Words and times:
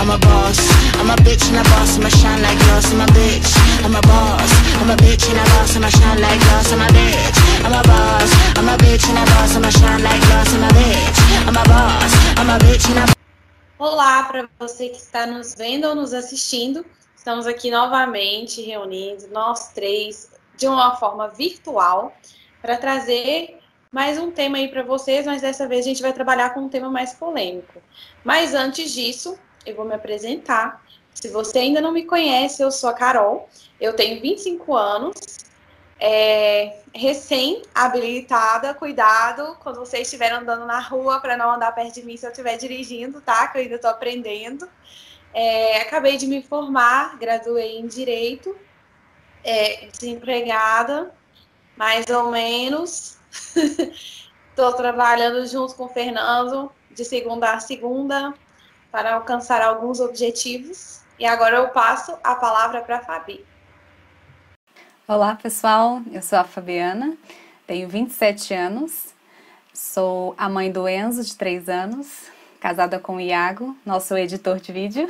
I'm 0.00 0.08
a 0.08 0.16
boss. 0.16 0.58
I'm 0.96 1.10
a 1.10 1.16
bitch 1.16 1.46
and 1.50 1.58
a 1.58 1.62
boss. 1.68 1.98
I'ma 1.98 2.08
shine 2.08 2.40
like. 2.40 2.56
I'm 2.56 3.00
a 3.00 3.06
bitch. 3.12 3.52
I'm 3.84 3.94
a 3.94 4.00
boss. 4.00 4.50
I'm 4.80 4.88
a 4.88 4.96
bitch 4.96 5.28
and 5.28 5.38
a 5.38 5.44
boss. 5.52 5.76
I'ma 5.76 5.90
shine 5.90 6.20
like. 6.22 6.40
I'm 6.72 6.80
a 6.80 6.88
bitch. 6.88 7.36
I'm 7.66 7.72
a 7.74 7.82
boss. 7.84 8.30
I'm 8.56 8.68
a 8.68 8.76
bitch 8.78 9.06
and 9.10 9.18
a 9.18 9.24
boss. 9.30 9.56
I'ma 9.56 9.68
shine 9.68 10.02
like. 10.02 10.24
I'm 10.24 10.64
a 10.64 10.68
bitch. 10.72 11.18
I'm 11.46 11.56
a 11.56 11.64
boss. 11.68 12.12
I'm 12.38 12.48
a 12.48 12.58
bitch 12.58 12.88
and 12.90 13.10
a 13.10 13.20
Olá 13.78 14.22
para 14.22 14.48
você 14.58 14.88
que 14.88 14.96
está 14.96 15.26
nos 15.26 15.54
vendo 15.54 15.86
ou 15.86 15.94
nos 15.94 16.14
assistindo. 16.14 16.84
Estamos 17.14 17.46
aqui 17.46 17.70
novamente 17.70 18.62
reunidos, 18.62 19.28
nós 19.30 19.68
três, 19.74 20.30
de 20.56 20.66
uma 20.66 20.96
forma 20.96 21.28
virtual, 21.28 22.16
para 22.62 22.78
trazer 22.78 23.58
mais 23.92 24.18
um 24.18 24.30
tema 24.30 24.56
aí 24.56 24.68
para 24.68 24.82
vocês, 24.82 25.26
mas 25.26 25.42
dessa 25.42 25.68
vez 25.68 25.84
a 25.84 25.88
gente 25.88 26.00
vai 26.00 26.12
trabalhar 26.12 26.54
com 26.54 26.60
um 26.60 26.68
tema 26.68 26.90
mais 26.90 27.12
polêmico. 27.12 27.82
Mas 28.24 28.54
antes 28.54 28.92
disso, 28.92 29.38
eu 29.64 29.74
vou 29.74 29.84
me 29.84 29.94
apresentar. 29.94 30.82
Se 31.14 31.28
você 31.28 31.58
ainda 31.58 31.80
não 31.80 31.92
me 31.92 32.04
conhece, 32.04 32.62
eu 32.62 32.70
sou 32.70 32.90
a 32.90 32.94
Carol, 32.94 33.48
eu 33.80 33.94
tenho 33.94 34.20
25 34.20 34.74
anos, 34.74 35.14
é, 35.98 36.80
recém-habilitada, 36.94 38.72
cuidado 38.72 39.56
quando 39.60 39.80
vocês 39.80 40.06
estiverem 40.06 40.38
andando 40.38 40.64
na 40.64 40.80
rua 40.80 41.20
para 41.20 41.36
não 41.36 41.50
andar 41.50 41.72
perto 41.72 41.94
de 41.94 42.02
mim 42.02 42.16
se 42.16 42.26
eu 42.26 42.30
estiver 42.30 42.56
dirigindo, 42.56 43.20
tá? 43.20 43.48
Que 43.48 43.58
eu 43.58 43.62
ainda 43.62 43.74
estou 43.74 43.90
aprendendo. 43.90 44.68
É, 45.32 45.82
acabei 45.82 46.16
de 46.16 46.26
me 46.26 46.42
formar, 46.42 47.18
graduei 47.18 47.78
em 47.78 47.86
Direito, 47.86 48.56
é, 49.44 49.86
desempregada, 49.86 51.14
mais 51.76 52.08
ou 52.08 52.30
menos. 52.30 53.18
Estou 54.50 54.72
trabalhando 54.72 55.46
junto 55.46 55.74
com 55.74 55.84
o 55.84 55.88
Fernando 55.88 56.72
de 56.90 57.04
segunda 57.04 57.52
a 57.52 57.60
segunda 57.60 58.34
para 58.90 59.14
alcançar 59.14 59.62
alguns 59.62 60.00
objetivos. 60.00 61.00
E 61.18 61.26
agora 61.26 61.56
eu 61.56 61.68
passo 61.68 62.16
a 62.24 62.34
palavra 62.34 62.80
para 62.80 62.96
a 62.96 63.00
Fabi. 63.00 63.44
Olá, 65.06 65.34
pessoal. 65.34 66.00
Eu 66.12 66.22
sou 66.22 66.38
a 66.38 66.44
Fabiana, 66.44 67.16
tenho 67.66 67.88
27 67.88 68.54
anos, 68.54 69.14
sou 69.74 70.34
a 70.38 70.48
mãe 70.48 70.70
do 70.70 70.88
Enzo, 70.88 71.22
de 71.24 71.36
3 71.36 71.68
anos, 71.68 72.30
casada 72.60 72.98
com 72.98 73.16
o 73.16 73.20
Iago, 73.20 73.76
nosso 73.84 74.16
editor 74.16 74.60
de 74.60 74.72
vídeo. 74.72 75.08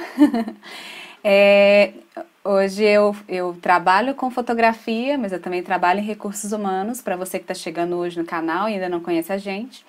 é, 1.22 1.92
hoje 2.42 2.82
eu, 2.82 3.14
eu 3.28 3.56
trabalho 3.60 4.14
com 4.14 4.30
fotografia, 4.30 5.18
mas 5.18 5.32
eu 5.32 5.40
também 5.40 5.62
trabalho 5.62 6.00
em 6.00 6.04
recursos 6.04 6.52
humanos, 6.52 7.02
para 7.02 7.16
você 7.16 7.38
que 7.38 7.44
está 7.44 7.54
chegando 7.54 7.96
hoje 7.96 8.18
no 8.18 8.24
canal 8.24 8.68
e 8.68 8.74
ainda 8.74 8.88
não 8.88 9.00
conhece 9.00 9.32
a 9.32 9.38
gente. 9.38 9.84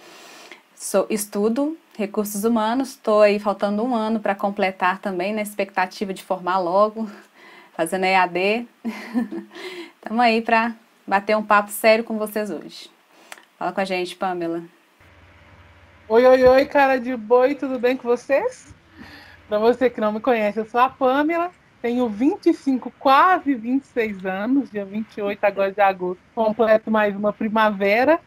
Sou, 0.76 1.08
estudo 1.10 1.78
recursos 1.98 2.44
humanos, 2.44 2.90
estou 2.90 3.22
aí 3.22 3.40
faltando 3.40 3.84
um 3.84 3.96
ano 3.96 4.20
para 4.20 4.36
completar 4.36 5.00
também, 5.00 5.34
na 5.34 5.42
expectativa 5.42 6.14
de 6.14 6.24
formar 6.24 6.60
logo, 6.60 7.10
fazendo 7.76 8.06
EAD. 8.06 8.68
Estamos 9.96 10.20
aí 10.24 10.42
para 10.42 10.76
bater 11.06 11.36
um 11.36 11.44
papo 11.44 11.72
sério 11.72 12.04
com 12.04 12.18
vocês 12.18 12.50
hoje. 12.50 12.90
Fala 13.58 13.72
com 13.72 13.82
a 13.82 13.86
gente, 13.86 14.16
Pamela. 14.16 14.64
Oi, 16.08 16.26
oi, 16.26 16.44
oi, 16.44 16.66
cara 16.66 17.00
de 17.00 17.16
boi, 17.16 17.56
tudo 17.56 17.80
bem 17.80 17.96
com 17.96 18.08
vocês? 18.08 18.74
Para 19.48 19.60
você 19.60 19.90
que 19.90 20.02
não 20.02 20.12
me 20.12 20.20
conhece, 20.20 20.60
eu 20.60 20.66
sou 20.66 20.80
a 20.80 20.90
Pamela, 20.90 21.52
tenho 21.82 22.08
25, 22.10 22.92
quase 23.00 23.54
26 23.54 24.26
anos, 24.26 24.70
dia 24.70 24.86
28 24.86 25.44
agora 25.44 25.72
de 25.72 25.82
agosto, 25.82 26.22
completo 26.34 26.92
mais 26.92 27.16
uma 27.16 27.34
primavera. 27.34 28.20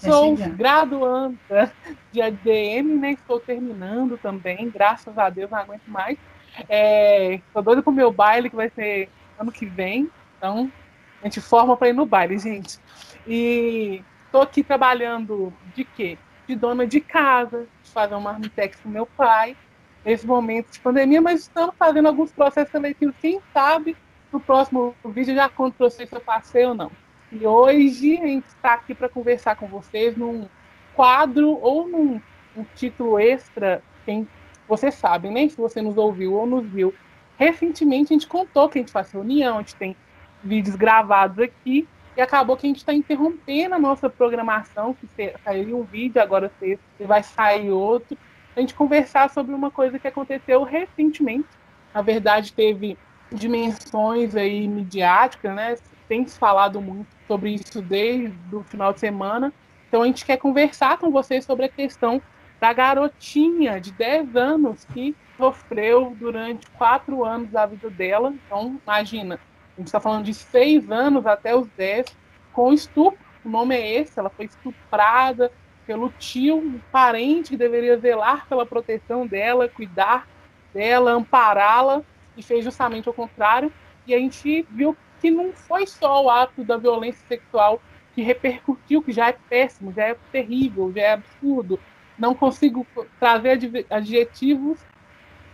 Sou 0.00 0.34
graduanda 0.34 1.72
de 2.10 2.22
ADM, 2.22 2.98
né? 2.98 3.12
Estou 3.12 3.38
terminando 3.38 4.16
também, 4.18 4.70
graças 4.70 5.16
a 5.18 5.28
Deus, 5.28 5.50
não 5.50 5.58
aguento 5.58 5.86
mais. 5.86 6.18
Estou 6.58 7.60
é, 7.60 7.62
doida 7.62 7.82
com 7.82 7.90
o 7.90 7.94
meu 7.94 8.10
baile, 8.10 8.48
que 8.48 8.56
vai 8.56 8.70
ser 8.70 9.10
ano 9.38 9.52
que 9.52 9.66
vem. 9.66 10.10
Então, 10.38 10.72
a 11.20 11.24
gente 11.26 11.40
forma 11.40 11.76
para 11.76 11.90
ir 11.90 11.92
no 11.92 12.06
baile, 12.06 12.38
gente. 12.38 12.78
E 13.26 14.02
estou 14.24 14.40
aqui 14.40 14.62
trabalhando 14.62 15.52
de 15.74 15.84
quê? 15.84 16.16
De 16.46 16.56
dona 16.56 16.86
de 16.86 17.00
casa, 17.00 17.66
de 17.82 17.90
fazer 17.90 18.14
uma 18.14 18.32
marmitex 18.32 18.80
com 18.80 18.88
meu 18.88 19.06
pai, 19.06 19.56
nesse 20.04 20.26
momento 20.26 20.72
de 20.72 20.80
pandemia, 20.80 21.20
mas 21.20 21.42
estamos 21.42 21.74
fazendo 21.78 22.08
alguns 22.08 22.32
processos 22.32 22.72
seletivos. 22.72 23.14
Quem 23.20 23.40
sabe 23.52 23.96
no 24.32 24.40
próximo 24.40 24.94
vídeo 25.04 25.32
eu 25.32 25.36
já 25.36 25.48
conto 25.48 25.74
para 25.74 25.90
vocês 25.90 26.08
se 26.08 26.14
eu 26.14 26.20
passei 26.20 26.64
ou 26.64 26.74
não. 26.74 26.90
E 27.32 27.46
hoje 27.46 28.18
a 28.18 28.26
gente 28.26 28.46
está 28.46 28.74
aqui 28.74 28.94
para 28.94 29.08
conversar 29.08 29.54
com 29.54 29.68
vocês 29.68 30.16
num 30.16 30.48
quadro 30.94 31.50
ou 31.60 31.88
num 31.88 32.20
um 32.56 32.64
título 32.74 33.18
extra. 33.18 33.82
Quem 34.04 34.26
você 34.68 34.90
sabe, 34.90 35.30
né? 35.30 35.48
Se 35.48 35.56
você 35.56 35.80
nos 35.80 35.96
ouviu 35.96 36.34
ou 36.34 36.46
nos 36.46 36.66
viu 36.66 36.92
recentemente, 37.38 38.12
a 38.12 38.14
gente 38.14 38.26
contou 38.26 38.68
que 38.68 38.78
a 38.78 38.82
gente 38.82 38.92
faz 38.92 39.12
reunião, 39.12 39.56
a 39.56 39.60
gente 39.60 39.76
tem 39.76 39.96
vídeos 40.42 40.76
gravados 40.76 41.38
aqui, 41.38 41.88
e 42.16 42.20
acabou 42.20 42.56
que 42.56 42.66
a 42.66 42.68
gente 42.68 42.78
está 42.78 42.92
interrompendo 42.92 43.74
a 43.74 43.78
nossa 43.78 44.10
programação, 44.10 44.94
que 44.94 45.08
saiu 45.44 45.78
um 45.78 45.82
vídeo, 45.82 46.20
agora 46.20 46.52
vai 47.00 47.22
sair 47.22 47.70
outro, 47.70 48.18
a 48.54 48.60
gente 48.60 48.74
conversar 48.74 49.30
sobre 49.30 49.54
uma 49.54 49.70
coisa 49.70 49.98
que 49.98 50.08
aconteceu 50.08 50.64
recentemente. 50.64 51.48
Na 51.94 52.02
verdade, 52.02 52.52
teve 52.52 52.98
dimensões 53.32 54.34
aí 54.34 54.66
midiáticas, 54.66 55.54
né? 55.54 55.76
Tem 56.08 56.26
se 56.26 56.38
falado 56.38 56.80
muito 56.80 57.19
sobre 57.30 57.50
isso 57.50 57.80
desde 57.80 58.34
o 58.52 58.64
final 58.64 58.92
de 58.92 58.98
semana. 58.98 59.52
Então 59.86 60.02
a 60.02 60.06
gente 60.06 60.24
quer 60.24 60.36
conversar 60.36 60.98
com 60.98 61.12
vocês 61.12 61.44
sobre 61.44 61.66
a 61.66 61.68
questão 61.68 62.20
da 62.60 62.72
garotinha 62.72 63.80
de 63.80 63.92
10 63.92 64.34
anos 64.34 64.84
que 64.86 65.14
sofreu 65.36 66.16
durante 66.18 66.68
quatro 66.72 67.24
anos 67.24 67.48
da 67.50 67.66
vida 67.66 67.88
dela. 67.88 68.34
Então, 68.44 68.80
imagina, 68.84 69.36
a 69.36 69.80
gente 69.80 69.86
está 69.86 70.00
falando 70.00 70.24
de 70.24 70.34
seis 70.34 70.90
anos 70.90 71.24
até 71.24 71.54
os 71.54 71.68
dez, 71.76 72.04
com 72.52 72.72
estupro. 72.72 73.24
O 73.44 73.48
nome 73.48 73.76
é 73.76 74.00
esse, 74.00 74.18
ela 74.18 74.28
foi 74.28 74.46
estuprada 74.46 75.52
pelo 75.86 76.10
tio, 76.18 76.56
um 76.56 76.80
parente 76.90 77.50
que 77.50 77.56
deveria 77.56 77.96
zelar 77.96 78.46
pela 78.48 78.66
proteção 78.66 79.24
dela, 79.24 79.68
cuidar 79.68 80.26
dela, 80.74 81.12
ampará-la, 81.12 82.02
e 82.36 82.42
fez 82.42 82.64
justamente 82.64 83.08
o 83.08 83.12
contrário. 83.12 83.72
E 84.04 84.14
a 84.14 84.18
gente 84.18 84.66
viu 84.68 84.96
que 85.20 85.30
não 85.30 85.52
foi 85.52 85.86
só 85.86 86.24
o 86.24 86.30
ato 86.30 86.64
da 86.64 86.76
violência 86.76 87.24
sexual 87.26 87.80
que 88.14 88.22
repercutiu, 88.22 89.02
que 89.02 89.12
já 89.12 89.28
é 89.28 89.32
péssimo, 89.32 89.92
já 89.92 90.04
é 90.04 90.16
terrível, 90.32 90.92
já 90.94 91.02
é 91.02 91.12
absurdo. 91.12 91.78
Não 92.18 92.34
consigo 92.34 92.86
trazer 93.18 93.86
adjetivos 93.88 94.78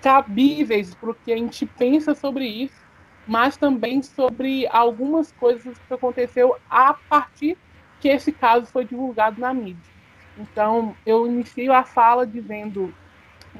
cabíveis 0.00 0.94
porque 0.94 1.32
a 1.32 1.37
gente 1.37 1.66
pensa 1.66 2.15
sobre 2.15 2.47
isso 2.47 2.87
mas 3.27 3.56
também 3.56 4.03
sobre 4.03 4.69
algumas 4.69 5.32
coisas 5.32 5.77
que 5.77 5.93
aconteceu 5.93 6.56
a 6.71 6.94
partir 6.94 7.59
que 8.00 8.09
esse 8.09 8.31
caso 8.31 8.66
foi 8.66 8.84
divulgado 8.84 9.41
na 9.41 9.53
mídia. 9.53 9.93
Então, 10.38 10.94
eu 11.04 11.27
inicio 11.27 11.72
a 11.72 11.83
fala 11.83 12.27
dizendo 12.27 12.94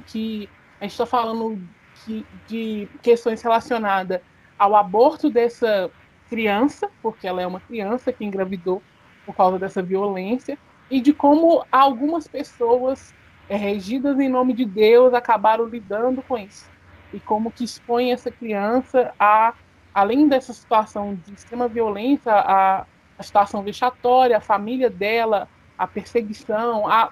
que 0.07 0.49
a 0.81 0.85
gente 0.85 0.93
está 0.93 1.07
falando 1.07 1.61
de, 2.07 2.25
de 2.47 2.89
questões 3.03 3.43
relacionadas 3.43 4.21
ao 4.59 4.75
aborto 4.75 5.31
dessa 5.31 5.91
criança, 6.29 6.89
porque 7.03 7.27
ela 7.27 7.43
é 7.43 7.47
uma 7.47 7.61
criança 7.61 8.13
que 8.13 8.25
engravidou 8.25 8.83
por 9.25 9.35
causa 9.35 9.59
dessa 9.59 9.83
violência, 9.83 10.59
e 10.91 11.01
de 11.01 11.13
como 11.13 11.65
algumas 11.71 12.29
pessoas 12.29 13.13
é, 13.49 13.57
regidas 13.57 14.19
em 14.21 14.29
nome 14.29 14.53
de 14.53 14.65
Deus 14.65 15.15
acabaram 15.15 15.67
lidando 15.67 16.23
com 16.23 16.39
isso. 16.39 16.69
E 17.13 17.21
como 17.21 17.51
que 17.51 17.65
expõe 17.65 18.13
essa 18.13 18.31
criança 18.31 19.13
a, 19.19 19.55
além 19.95 20.29
dessa 20.29 20.53
situação 20.53 21.19
de 21.27 21.35
extrema 21.35 21.67
violência, 21.67 22.33
a, 22.33 22.87
a 23.19 23.23
situação 23.23 23.63
vexatória, 23.63 24.37
a 24.37 24.41
família 24.41 24.91
dela, 24.91 25.49
a 25.77 25.87
perseguição, 25.87 26.89
a 26.89 27.11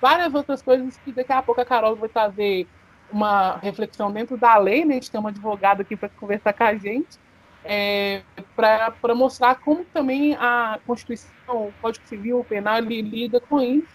várias 0.00 0.34
outras 0.34 0.62
coisas 0.62 0.96
que 0.98 1.12
daqui 1.12 1.32
a 1.32 1.42
pouco 1.42 1.60
a 1.60 1.64
Carol 1.64 1.96
vai 1.96 2.08
trazer 2.08 2.66
uma 3.14 3.56
reflexão 3.58 4.10
dentro 4.10 4.36
da 4.36 4.56
lei, 4.56 4.84
né? 4.84 4.94
A 4.94 4.96
gente 4.96 5.10
tem 5.10 5.20
uma 5.20 5.30
advogada 5.30 5.82
aqui 5.82 5.96
para 5.96 6.08
conversar 6.08 6.52
com 6.52 6.64
a 6.64 6.74
gente, 6.74 7.16
é, 7.64 8.22
para 8.56 9.14
mostrar 9.14 9.54
como 9.54 9.84
também 9.84 10.34
a 10.34 10.80
Constituição, 10.84 11.30
o 11.48 11.72
Código 11.80 12.04
Civil, 12.06 12.40
o 12.40 12.44
Penal, 12.44 12.78
ele 12.78 13.00
lida 13.00 13.40
com 13.40 13.60
isso. 13.60 13.88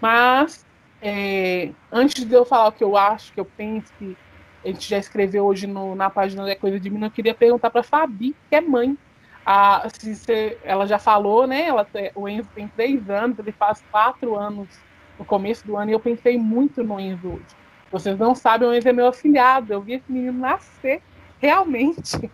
Mas, 0.00 0.64
é, 1.02 1.70
antes 1.92 2.24
de 2.24 2.34
eu 2.34 2.46
falar 2.46 2.68
o 2.68 2.72
que 2.72 2.82
eu 2.82 2.96
acho, 2.96 3.34
que 3.34 3.40
eu 3.40 3.44
penso, 3.44 3.92
que 3.98 4.16
a 4.64 4.68
gente 4.68 4.88
já 4.88 4.96
escreveu 4.96 5.44
hoje 5.44 5.66
no, 5.66 5.94
na 5.94 6.08
página 6.08 6.46
da 6.46 6.56
Coisa 6.56 6.80
de 6.80 6.88
Mim, 6.88 7.04
eu 7.04 7.10
queria 7.10 7.34
perguntar 7.34 7.68
para 7.68 7.82
Fabi, 7.82 8.34
que 8.48 8.56
é 8.56 8.62
mãe. 8.62 8.96
A, 9.44 9.86
se 9.90 10.16
você, 10.16 10.58
ela 10.64 10.86
já 10.86 10.98
falou, 10.98 11.46
né? 11.46 11.66
Ela, 11.66 11.86
o 12.14 12.26
Enzo 12.26 12.48
tem 12.54 12.66
três 12.66 13.10
anos, 13.10 13.38
ele 13.38 13.52
faz 13.52 13.84
quatro 13.90 14.34
anos 14.34 14.68
no 15.18 15.24
começo 15.24 15.66
do 15.66 15.76
ano, 15.76 15.90
e 15.90 15.92
eu 15.92 16.00
pensei 16.00 16.38
muito 16.38 16.82
no 16.82 16.98
Enzo 16.98 17.28
hoje. 17.28 17.63
Vocês 17.94 18.18
não 18.18 18.34
sabem, 18.34 18.66
o 18.66 18.74
Enzo 18.74 18.88
é 18.88 18.92
meu 18.92 19.06
afilhado, 19.06 19.72
eu 19.72 19.80
vi 19.80 19.92
esse 19.92 20.10
menino 20.10 20.36
nascer 20.36 21.00
realmente. 21.38 22.28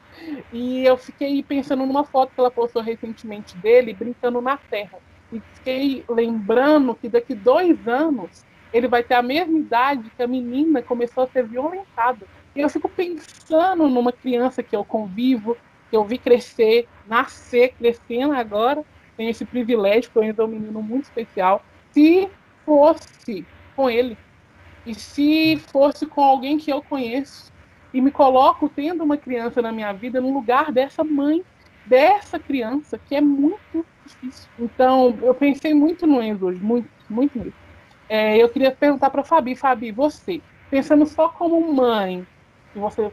E 0.50 0.86
eu 0.86 0.96
fiquei 0.96 1.42
pensando 1.42 1.84
numa 1.84 2.02
foto 2.02 2.32
que 2.32 2.40
ela 2.40 2.50
postou 2.50 2.80
recentemente 2.80 3.54
dele, 3.58 3.92
brincando 3.92 4.40
na 4.40 4.56
terra. 4.56 4.98
E 5.30 5.38
fiquei 5.52 6.02
lembrando 6.08 6.94
que 6.94 7.10
daqui 7.10 7.34
dois 7.34 7.86
anos 7.86 8.42
ele 8.72 8.88
vai 8.88 9.02
ter 9.02 9.12
a 9.12 9.22
mesma 9.22 9.58
idade 9.58 10.10
que 10.16 10.22
a 10.22 10.26
menina 10.26 10.80
começou 10.80 11.24
a 11.24 11.26
ser 11.26 11.46
violentada. 11.46 12.26
E 12.56 12.60
eu 12.60 12.68
fico 12.70 12.88
pensando 12.88 13.86
numa 13.86 14.12
criança 14.12 14.62
que 14.62 14.74
eu 14.74 14.82
convivo, 14.82 15.58
que 15.90 15.96
eu 15.96 16.06
vi 16.06 16.16
crescer, 16.16 16.88
nascer, 17.06 17.74
crescendo 17.74 18.32
agora, 18.32 18.82
tem 19.14 19.28
esse 19.28 19.44
privilégio, 19.44 20.10
que 20.10 20.16
eu 20.16 20.22
ainda 20.22 20.42
é 20.42 20.46
um 20.46 20.48
menino 20.48 20.82
muito 20.82 21.04
especial. 21.04 21.62
Se 21.92 22.30
fosse 22.64 23.44
com 23.76 23.90
ele, 23.90 24.16
e 24.90 24.94
se 24.94 25.56
fosse 25.69 26.04
com 26.06 26.22
alguém 26.22 26.58
que 26.58 26.72
eu 26.72 26.82
conheço, 26.82 27.52
e 27.92 28.00
me 28.00 28.10
coloco 28.10 28.69
tendo 28.69 29.02
uma 29.02 29.16
criança 29.16 29.60
na 29.60 29.72
minha 29.72 29.92
vida 29.92 30.20
no 30.20 30.32
lugar 30.32 30.70
dessa 30.72 31.02
mãe, 31.02 31.44
dessa 31.87 32.38
criança, 32.38 32.98
que 32.98 33.14
é 33.14 33.20
muito 33.20 33.84
difícil. 34.04 34.48
Então, 34.58 35.16
eu 35.22 35.34
pensei 35.34 35.75
muito 35.75 36.06
no 36.06 36.22
Enzo 36.22 36.46
hoje, 36.46 36.60
muito, 36.60 36.88
muito 37.08 37.38
mesmo. 37.38 37.54
É, 38.08 38.37
eu 38.37 38.48
queria 38.48 38.72
perguntar 38.72 39.10
para 39.10 39.22
Fabi, 39.22 39.54
Fabi, 39.54 39.92
você, 39.92 40.40
pensando 40.69 41.06
só 41.06 41.28
como 41.28 41.72
mãe, 41.72 42.26
que 42.72 42.78
você, 42.78 43.10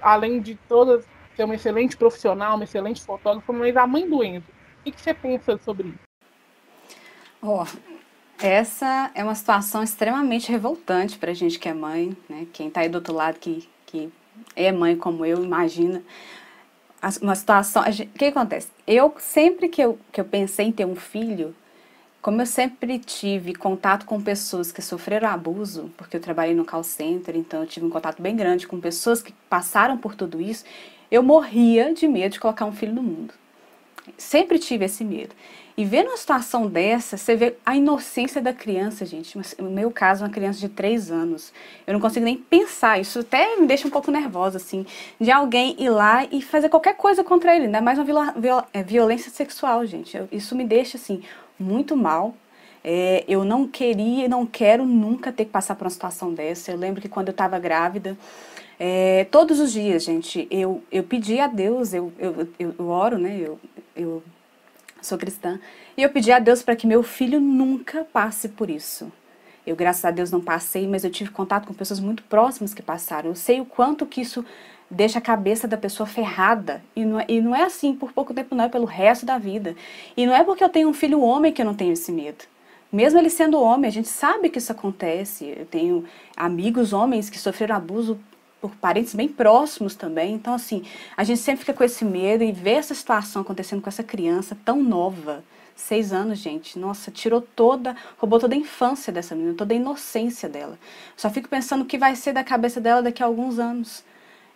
além 0.00 0.40
de 0.40 0.56
todas 0.68 1.06
ser 1.36 1.44
uma 1.44 1.54
excelente 1.54 1.96
profissional, 1.96 2.56
uma 2.56 2.64
excelente 2.64 3.02
fotógrafa, 3.02 3.52
mas 3.52 3.76
a 3.76 3.86
mãe 3.86 4.08
do 4.08 4.22
Enzo, 4.22 4.46
o 4.80 4.84
que, 4.84 4.92
que 4.92 5.00
você 5.00 5.14
pensa 5.14 5.58
sobre 5.58 5.88
isso? 5.88 5.98
Oh, 7.42 7.64
essa 8.40 9.10
é 9.14 9.22
uma 9.22 9.34
situação 9.34 9.82
extremamente 9.82 10.50
revoltante 10.50 11.18
para 11.18 11.30
a 11.30 11.34
gente 11.34 11.58
que 11.58 11.68
é 11.68 11.74
mãe, 11.74 12.16
né? 12.28 12.46
Quem 12.52 12.68
está 12.68 12.80
aí 12.80 12.88
do 12.88 12.96
outro 12.96 13.14
lado 13.14 13.38
que, 13.38 13.68
que 13.86 14.10
é 14.56 14.72
mãe 14.72 14.96
como 14.96 15.24
eu, 15.24 15.44
imagina 15.44 16.02
uma 17.20 17.34
situação. 17.34 17.82
O 17.82 18.18
que 18.18 18.26
acontece? 18.26 18.68
Eu 18.86 19.14
sempre 19.18 19.68
que 19.68 19.82
eu, 19.82 19.98
que 20.12 20.20
eu 20.20 20.24
pensei 20.24 20.66
em 20.66 20.72
ter 20.72 20.84
um 20.84 20.96
filho, 20.96 21.54
como 22.20 22.42
eu 22.42 22.46
sempre 22.46 22.98
tive 22.98 23.54
contato 23.54 24.04
com 24.04 24.20
pessoas 24.20 24.70
que 24.70 24.82
sofreram 24.82 25.28
abuso, 25.28 25.90
porque 25.96 26.16
eu 26.16 26.20
trabalhei 26.20 26.54
no 26.54 26.64
call 26.64 26.82
center, 26.82 27.36
então 27.36 27.62
eu 27.62 27.66
tive 27.66 27.86
um 27.86 27.90
contato 27.90 28.20
bem 28.20 28.36
grande 28.36 28.66
com 28.66 28.78
pessoas 28.78 29.22
que 29.22 29.32
passaram 29.48 29.96
por 29.96 30.14
tudo 30.14 30.40
isso, 30.40 30.64
eu 31.10 31.22
morria 31.22 31.94
de 31.94 32.06
medo 32.06 32.32
de 32.32 32.40
colocar 32.40 32.66
um 32.66 32.72
filho 32.72 32.92
no 32.92 33.02
mundo. 33.02 33.32
Sempre 34.18 34.58
tive 34.58 34.84
esse 34.84 35.04
medo. 35.04 35.34
E 35.76 35.84
vendo 35.84 36.08
uma 36.08 36.16
situação 36.16 36.66
dessa, 36.66 37.16
você 37.16 37.36
vê 37.36 37.54
a 37.64 37.76
inocência 37.76 38.40
da 38.42 38.52
criança, 38.52 39.06
gente. 39.06 39.38
No 39.58 39.70
meu 39.70 39.90
caso, 39.90 40.24
uma 40.24 40.30
criança 40.30 40.58
de 40.58 40.68
3 40.68 41.10
anos. 41.10 41.52
Eu 41.86 41.94
não 41.94 42.00
consigo 42.00 42.24
nem 42.24 42.36
pensar. 42.36 43.00
Isso 43.00 43.20
até 43.20 43.56
me 43.56 43.66
deixa 43.66 43.86
um 43.86 43.90
pouco 43.90 44.10
nervosa, 44.10 44.58
assim, 44.58 44.84
de 45.20 45.30
alguém 45.30 45.76
ir 45.78 45.90
lá 45.90 46.26
e 46.30 46.42
fazer 46.42 46.68
qualquer 46.68 46.96
coisa 46.96 47.24
contra 47.24 47.54
ele. 47.54 47.66
Ainda 47.66 47.80
mais 47.80 47.98
uma 47.98 48.66
é, 48.72 48.82
violência 48.82 49.30
sexual, 49.30 49.86
gente. 49.86 50.16
Eu, 50.16 50.28
isso 50.30 50.54
me 50.54 50.64
deixa, 50.64 50.96
assim, 50.96 51.22
muito 51.58 51.96
mal. 51.96 52.34
É, 52.82 53.24
eu 53.28 53.44
não 53.44 53.66
queria, 53.66 54.28
não 54.28 54.46
quero 54.46 54.84
nunca 54.84 55.30
ter 55.30 55.44
que 55.44 55.50
passar 55.50 55.74
por 55.76 55.84
uma 55.84 55.90
situação 55.90 56.32
dessa. 56.32 56.72
Eu 56.72 56.76
lembro 56.76 57.00
que 57.00 57.08
quando 57.08 57.28
eu 57.28 57.32
estava 57.32 57.58
grávida, 57.58 58.16
é, 58.78 59.26
todos 59.30 59.60
os 59.60 59.72
dias, 59.72 60.02
gente, 60.02 60.48
eu, 60.50 60.82
eu 60.90 61.04
pedi 61.04 61.38
a 61.38 61.46
Deus, 61.46 61.92
eu, 61.92 62.10
eu, 62.18 62.48
eu, 62.58 62.74
eu 62.78 62.88
oro, 62.88 63.18
né? 63.18 63.38
Eu, 63.38 63.58
eu 63.94 64.22
sou 65.02 65.18
cristã, 65.18 65.58
e 65.96 66.02
eu 66.02 66.10
pedi 66.10 66.32
a 66.32 66.38
Deus 66.38 66.62
para 66.62 66.76
que 66.76 66.86
meu 66.86 67.02
filho 67.02 67.40
nunca 67.40 68.04
passe 68.04 68.48
por 68.48 68.70
isso. 68.70 69.10
Eu, 69.66 69.76
graças 69.76 70.04
a 70.04 70.10
Deus, 70.10 70.30
não 70.30 70.40
passei, 70.40 70.88
mas 70.88 71.04
eu 71.04 71.10
tive 71.10 71.30
contato 71.30 71.66
com 71.66 71.74
pessoas 71.74 72.00
muito 72.00 72.22
próximas 72.24 72.72
que 72.72 72.82
passaram. 72.82 73.30
Eu 73.30 73.34
sei 73.34 73.60
o 73.60 73.64
quanto 73.64 74.06
que 74.06 74.20
isso 74.20 74.44
deixa 74.90 75.18
a 75.18 75.22
cabeça 75.22 75.68
da 75.68 75.76
pessoa 75.76 76.06
ferrada. 76.06 76.82
E 76.96 77.04
não, 77.04 77.20
é, 77.20 77.24
e 77.28 77.40
não 77.40 77.54
é 77.54 77.62
assim 77.62 77.94
por 77.94 78.12
pouco 78.12 78.34
tempo, 78.34 78.54
não, 78.54 78.64
é 78.64 78.68
pelo 78.68 78.86
resto 78.86 79.24
da 79.24 79.38
vida. 79.38 79.76
E 80.16 80.26
não 80.26 80.34
é 80.34 80.42
porque 80.42 80.64
eu 80.64 80.68
tenho 80.68 80.88
um 80.88 80.92
filho 80.92 81.20
homem 81.20 81.52
que 81.52 81.62
eu 81.62 81.66
não 81.66 81.74
tenho 81.74 81.92
esse 81.92 82.10
medo. 82.10 82.44
Mesmo 82.90 83.20
ele 83.20 83.30
sendo 83.30 83.60
homem, 83.60 83.88
a 83.88 83.92
gente 83.92 84.08
sabe 84.08 84.48
que 84.48 84.58
isso 84.58 84.72
acontece. 84.72 85.54
Eu 85.56 85.66
tenho 85.66 86.04
amigos 86.36 86.92
homens 86.92 87.30
que 87.30 87.38
sofreram 87.38 87.76
abuso 87.76 88.18
por 88.60 88.74
parentes 88.76 89.14
bem 89.14 89.28
próximos 89.28 89.94
também. 89.94 90.34
Então, 90.34 90.54
assim, 90.54 90.84
a 91.16 91.24
gente 91.24 91.40
sempre 91.40 91.60
fica 91.60 91.72
com 91.72 91.82
esse 91.82 92.04
medo 92.04 92.44
e 92.44 92.52
ver 92.52 92.72
essa 92.72 92.94
situação 92.94 93.42
acontecendo 93.42 93.80
com 93.80 93.88
essa 93.88 94.02
criança 94.02 94.56
tão 94.64 94.82
nova. 94.82 95.42
Seis 95.74 96.12
anos, 96.12 96.38
gente. 96.38 96.78
Nossa, 96.78 97.10
tirou 97.10 97.40
toda, 97.40 97.96
roubou 98.18 98.38
toda 98.38 98.54
a 98.54 98.58
infância 98.58 99.10
dessa 99.12 99.34
menina, 99.34 99.54
toda 99.54 99.72
a 99.72 99.76
inocência 99.76 100.48
dela. 100.48 100.78
Só 101.16 101.30
fico 101.30 101.48
pensando 101.48 101.82
o 101.82 101.86
que 101.86 101.96
vai 101.96 102.14
ser 102.14 102.34
da 102.34 102.44
cabeça 102.44 102.80
dela 102.80 103.02
daqui 103.02 103.22
a 103.22 103.26
alguns 103.26 103.58
anos. 103.58 104.04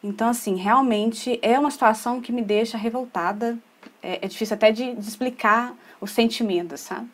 Então, 0.02 0.28
assim, 0.28 0.56
realmente 0.56 1.38
é 1.40 1.58
uma 1.58 1.70
situação 1.70 2.20
que 2.20 2.30
me 2.30 2.42
deixa 2.42 2.76
revoltada. 2.76 3.58
É, 4.02 4.26
é 4.26 4.28
difícil 4.28 4.54
até 4.54 4.70
de, 4.70 4.94
de 4.94 5.08
explicar 5.08 5.74
os 5.98 6.10
sentimentos, 6.10 6.80
sabe? 6.80 7.08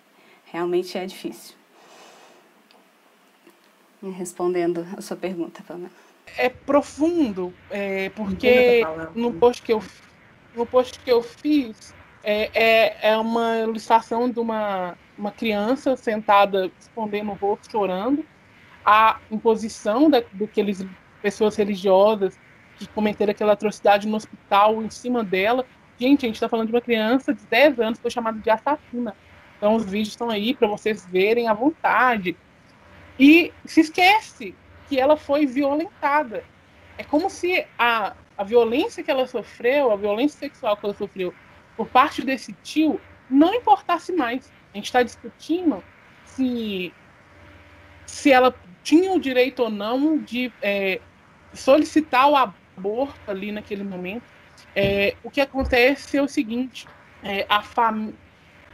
Realmente 0.46 0.98
é 0.98 1.06
difícil. 1.06 1.54
Respondendo 4.02 4.84
a 4.96 5.00
sua 5.00 5.16
pergunta, 5.16 5.62
Pamela 5.62 6.09
é 6.36 6.48
profundo, 6.48 7.52
é, 7.70 8.10
porque 8.10 8.82
no 9.14 9.32
post 9.34 9.62
que 9.62 9.72
eu 9.72 9.82
no 10.54 10.66
post 10.66 10.98
que 10.98 11.10
eu 11.10 11.22
fiz 11.22 11.94
é, 12.22 12.50
é, 12.52 13.10
é 13.12 13.16
uma 13.16 13.58
ilustração 13.58 14.28
de 14.28 14.38
uma, 14.38 14.96
uma 15.16 15.30
criança 15.30 15.96
sentada 15.96 16.70
escondendo 16.78 17.30
o 17.30 17.34
rosto, 17.34 17.70
chorando, 17.70 18.24
a 18.84 19.18
imposição 19.30 20.10
da, 20.10 20.22
daqueles 20.32 20.84
pessoas 21.22 21.56
religiosas 21.56 22.38
que 22.76 22.86
cometeram 22.88 23.30
aquela 23.30 23.52
atrocidade 23.52 24.08
no 24.08 24.16
hospital 24.16 24.82
em 24.82 24.90
cima 24.90 25.22
dela. 25.22 25.64
Gente, 25.98 26.24
a 26.24 26.28
gente 26.28 26.36
está 26.36 26.48
falando 26.48 26.68
de 26.68 26.74
uma 26.74 26.80
criança 26.80 27.32
de 27.32 27.44
10 27.46 27.80
anos 27.80 27.98
que 27.98 28.02
foi 28.02 28.10
chamada 28.10 28.38
de 28.38 28.50
assassina. 28.50 29.14
Então 29.56 29.76
os 29.76 29.84
vídeos 29.84 30.08
estão 30.08 30.30
aí 30.30 30.54
para 30.54 30.66
vocês 30.66 31.06
verem 31.06 31.48
à 31.48 31.52
vontade. 31.52 32.36
E 33.18 33.52
se 33.66 33.82
esquece 33.82 34.54
que 34.90 34.98
ela 34.98 35.16
foi 35.16 35.46
violentada. 35.46 36.42
É 36.98 37.04
como 37.04 37.31
se 37.31 37.64
a, 37.78 38.12
a 38.37 38.42
violência 38.42 39.04
que 39.04 39.10
ela 39.10 39.25
sofreu, 39.25 39.92
a 39.92 39.96
violência 39.96 40.40
sexual 40.40 40.76
que 40.76 40.84
ela 40.84 40.94
sofreu 40.94 41.32
por 41.76 41.87
parte 41.87 42.22
desse 42.22 42.52
tio, 42.54 43.00
não 43.31 43.54
importasse 43.54 44.12
mais. 44.12 44.52
A 44.75 44.76
gente 44.76 44.87
está 44.87 45.04
discutindo 45.04 45.82
se, 46.25 46.92
se 48.04 48.32
ela 48.32 48.52
tinha 48.82 49.12
o 49.12 49.20
direito 49.20 49.62
ou 49.62 49.70
não 49.70 50.19
de 50.19 50.52
é, 50.60 51.00
solicitar 51.54 52.28
o 52.28 52.34
aborto 52.34 53.31
ali 53.31 53.52
naquele 53.52 53.84
momento. 53.84 54.25
É, 54.75 55.14
o 55.22 55.31
que 55.31 55.40
acontece 55.40 56.19
é 56.19 56.22
o 56.22 56.26
seguinte: 56.26 56.88
é, 57.22 57.46
a, 57.48 57.62
fam 57.62 58.12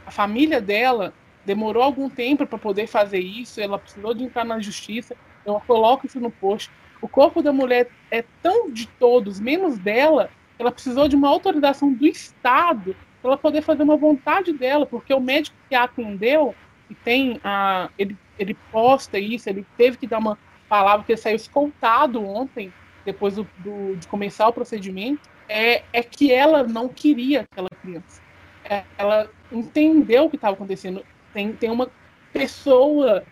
a 0.03 0.09
família 0.09 0.59
dela 0.59 1.13
demorou 1.45 1.83
algum 1.83 2.09
tempo 2.09 2.47
para 2.47 2.57
poder 2.57 2.87
fazer 2.87 3.19
isso, 3.19 3.61
ela 3.61 3.77
precisou 3.77 4.15
de 4.15 4.23
entrar 4.23 4.43
na 4.43 4.59
justiça 4.59 5.15
eu 5.47 5.61
coloco 5.65 6.05
isso 6.05 6.19
no 6.19 6.29
post. 6.29 6.69
O 7.01 7.07
corpo 7.07 7.41
da 7.41 7.53
mulher 7.53 7.89
é 8.11 8.23
tão 8.41 8.69
de 8.71 8.87
todos, 8.87 9.39
menos 9.39 9.77
dela, 9.77 10.29
ela 10.59 10.71
precisou 10.71 11.07
de 11.07 11.15
uma 11.15 11.29
autorização 11.29 11.93
do 11.93 12.05
Estado 12.05 12.95
para 13.21 13.31
ela 13.31 13.37
poder 13.37 13.61
fazer 13.61 13.83
uma 13.83 13.95
vontade 13.95 14.51
dela, 14.51 14.85
porque 14.85 15.13
o 15.13 15.19
médico 15.19 15.55
que 15.69 15.75
a 15.75 15.83
atendeu, 15.83 16.55
e 16.89 16.95
tem 16.95 17.39
a, 17.43 17.89
ele, 17.97 18.17
ele 18.37 18.55
posta 18.71 19.19
isso, 19.19 19.49
ele 19.49 19.65
teve 19.77 19.97
que 19.97 20.07
dar 20.07 20.17
uma 20.17 20.37
palavra 20.67 21.05
que 21.05 21.11
ele 21.11 21.21
saiu 21.21 21.35
escoltado 21.35 22.23
ontem, 22.25 22.73
depois 23.05 23.35
do, 23.35 23.47
do, 23.59 23.95
de 23.95 24.07
começar 24.07 24.47
o 24.47 24.53
procedimento, 24.53 25.29
é, 25.47 25.83
é 25.93 26.03
que 26.03 26.31
ela 26.31 26.63
não 26.63 26.89
queria 26.89 27.41
aquela 27.41 27.69
criança. 27.69 28.21
É, 28.65 28.83
ela 28.97 29.29
entendeu 29.51 30.25
o 30.25 30.29
que 30.29 30.35
estava 30.35 30.55
acontecendo. 30.55 31.05
Tem, 31.33 31.53
tem 31.53 31.71
uma 31.71 31.89
pessoa 32.33 33.23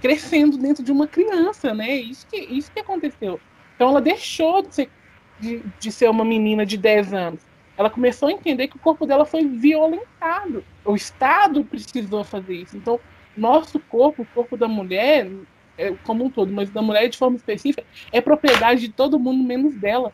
crescendo 0.00 0.56
dentro 0.56 0.82
de 0.82 0.92
uma 0.92 1.06
criança, 1.06 1.74
né? 1.74 1.96
Isso 1.96 2.26
que, 2.26 2.36
isso 2.36 2.70
que 2.72 2.80
aconteceu. 2.80 3.40
Então 3.74 3.90
ela 3.90 4.00
deixou 4.00 4.62
de 4.62 4.74
ser, 4.74 4.90
de, 5.38 5.62
de 5.78 5.92
ser 5.92 6.08
uma 6.08 6.24
menina 6.24 6.64
de 6.64 6.76
10 6.76 7.14
anos. 7.14 7.40
Ela 7.76 7.88
começou 7.88 8.28
a 8.28 8.32
entender 8.32 8.66
que 8.68 8.76
o 8.76 8.80
corpo 8.80 9.06
dela 9.06 9.24
foi 9.24 9.46
violentado. 9.46 10.64
O 10.84 10.96
Estado 10.96 11.64
precisou 11.64 12.24
fazer 12.24 12.56
isso. 12.56 12.76
Então, 12.76 12.98
nosso 13.36 13.78
corpo, 13.78 14.22
o 14.22 14.26
corpo 14.26 14.56
da 14.56 14.66
mulher, 14.66 15.30
é, 15.76 15.92
como 16.02 16.24
um 16.24 16.30
todo, 16.30 16.52
mas 16.52 16.70
da 16.70 16.82
mulher 16.82 17.08
de 17.08 17.16
forma 17.16 17.36
específica, 17.36 17.84
é 18.10 18.20
propriedade 18.20 18.80
de 18.80 18.88
todo 18.88 19.18
mundo, 19.18 19.44
menos 19.44 19.76
dela. 19.76 20.12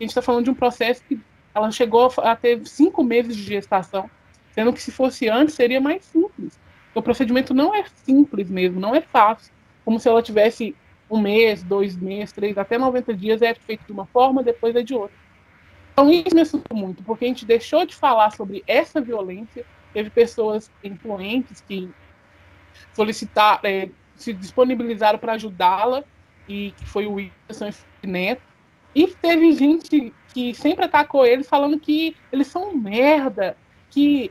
A 0.00 0.02
gente 0.02 0.10
está 0.10 0.20
falando 0.20 0.44
de 0.44 0.50
um 0.50 0.54
processo 0.54 1.04
que 1.04 1.20
ela 1.54 1.70
chegou 1.70 2.12
a 2.18 2.34
ter 2.34 2.66
cinco 2.66 3.04
meses 3.04 3.36
de 3.36 3.44
gestação, 3.44 4.10
sendo 4.50 4.72
que 4.72 4.82
se 4.82 4.90
fosse 4.90 5.28
antes 5.28 5.54
seria 5.54 5.80
mais 5.80 6.04
simples. 6.04 6.58
O 6.94 7.02
procedimento 7.02 7.52
não 7.52 7.74
é 7.74 7.84
simples 8.04 8.48
mesmo, 8.48 8.80
não 8.80 8.94
é 8.94 9.00
fácil. 9.00 9.52
Como 9.84 9.98
se 9.98 10.08
ela 10.08 10.22
tivesse 10.22 10.74
um 11.10 11.20
mês, 11.20 11.62
dois 11.62 11.96
meses, 11.96 12.32
três, 12.32 12.56
até 12.56 12.78
90 12.78 13.14
dias 13.14 13.42
é 13.42 13.54
feito 13.54 13.84
de 13.84 13.92
uma 13.92 14.06
forma, 14.06 14.42
depois 14.42 14.74
é 14.76 14.82
de 14.82 14.94
outra. 14.94 15.16
Então 15.92 16.10
isso 16.10 16.34
me 16.34 16.40
assustou 16.40 16.76
muito, 16.76 17.02
porque 17.02 17.24
a 17.24 17.28
gente 17.28 17.44
deixou 17.44 17.84
de 17.86 17.94
falar 17.94 18.30
sobre 18.30 18.64
essa 18.66 19.00
violência. 19.00 19.64
Teve 19.92 20.10
pessoas 20.10 20.70
influentes 20.82 21.60
que 21.60 21.88
solicitaram, 22.92 23.60
é, 23.64 23.88
se 24.16 24.32
disponibilizaram 24.32 25.18
para 25.18 25.34
ajudá-la, 25.34 26.04
e 26.48 26.72
que 26.76 26.86
foi 26.86 27.06
o 27.06 27.14
Wilson 27.14 27.70
Neto. 28.02 28.42
E 28.94 29.06
teve 29.08 29.52
gente 29.52 30.12
que 30.32 30.54
sempre 30.54 30.84
atacou 30.84 31.24
eles, 31.24 31.48
falando 31.48 31.78
que 31.78 32.16
eles 32.32 32.46
são 32.46 32.76
merda, 32.76 33.56
que 33.90 34.30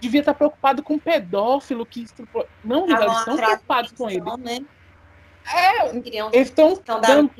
devia 0.00 0.20
estar 0.20 0.34
preocupado 0.34 0.82
com 0.82 0.98
pedófilo 0.98 1.86
que 1.86 2.02
estuprou. 2.02 2.46
Não, 2.64 2.84
eles 2.88 3.18
estão 3.18 3.36
preocupados 3.36 3.92
com 3.92 4.10
ele. 4.10 4.24
Né? 4.38 4.64
É, 5.52 5.88
eles 6.32 6.48
estão 6.48 6.80
dando 7.00 7.30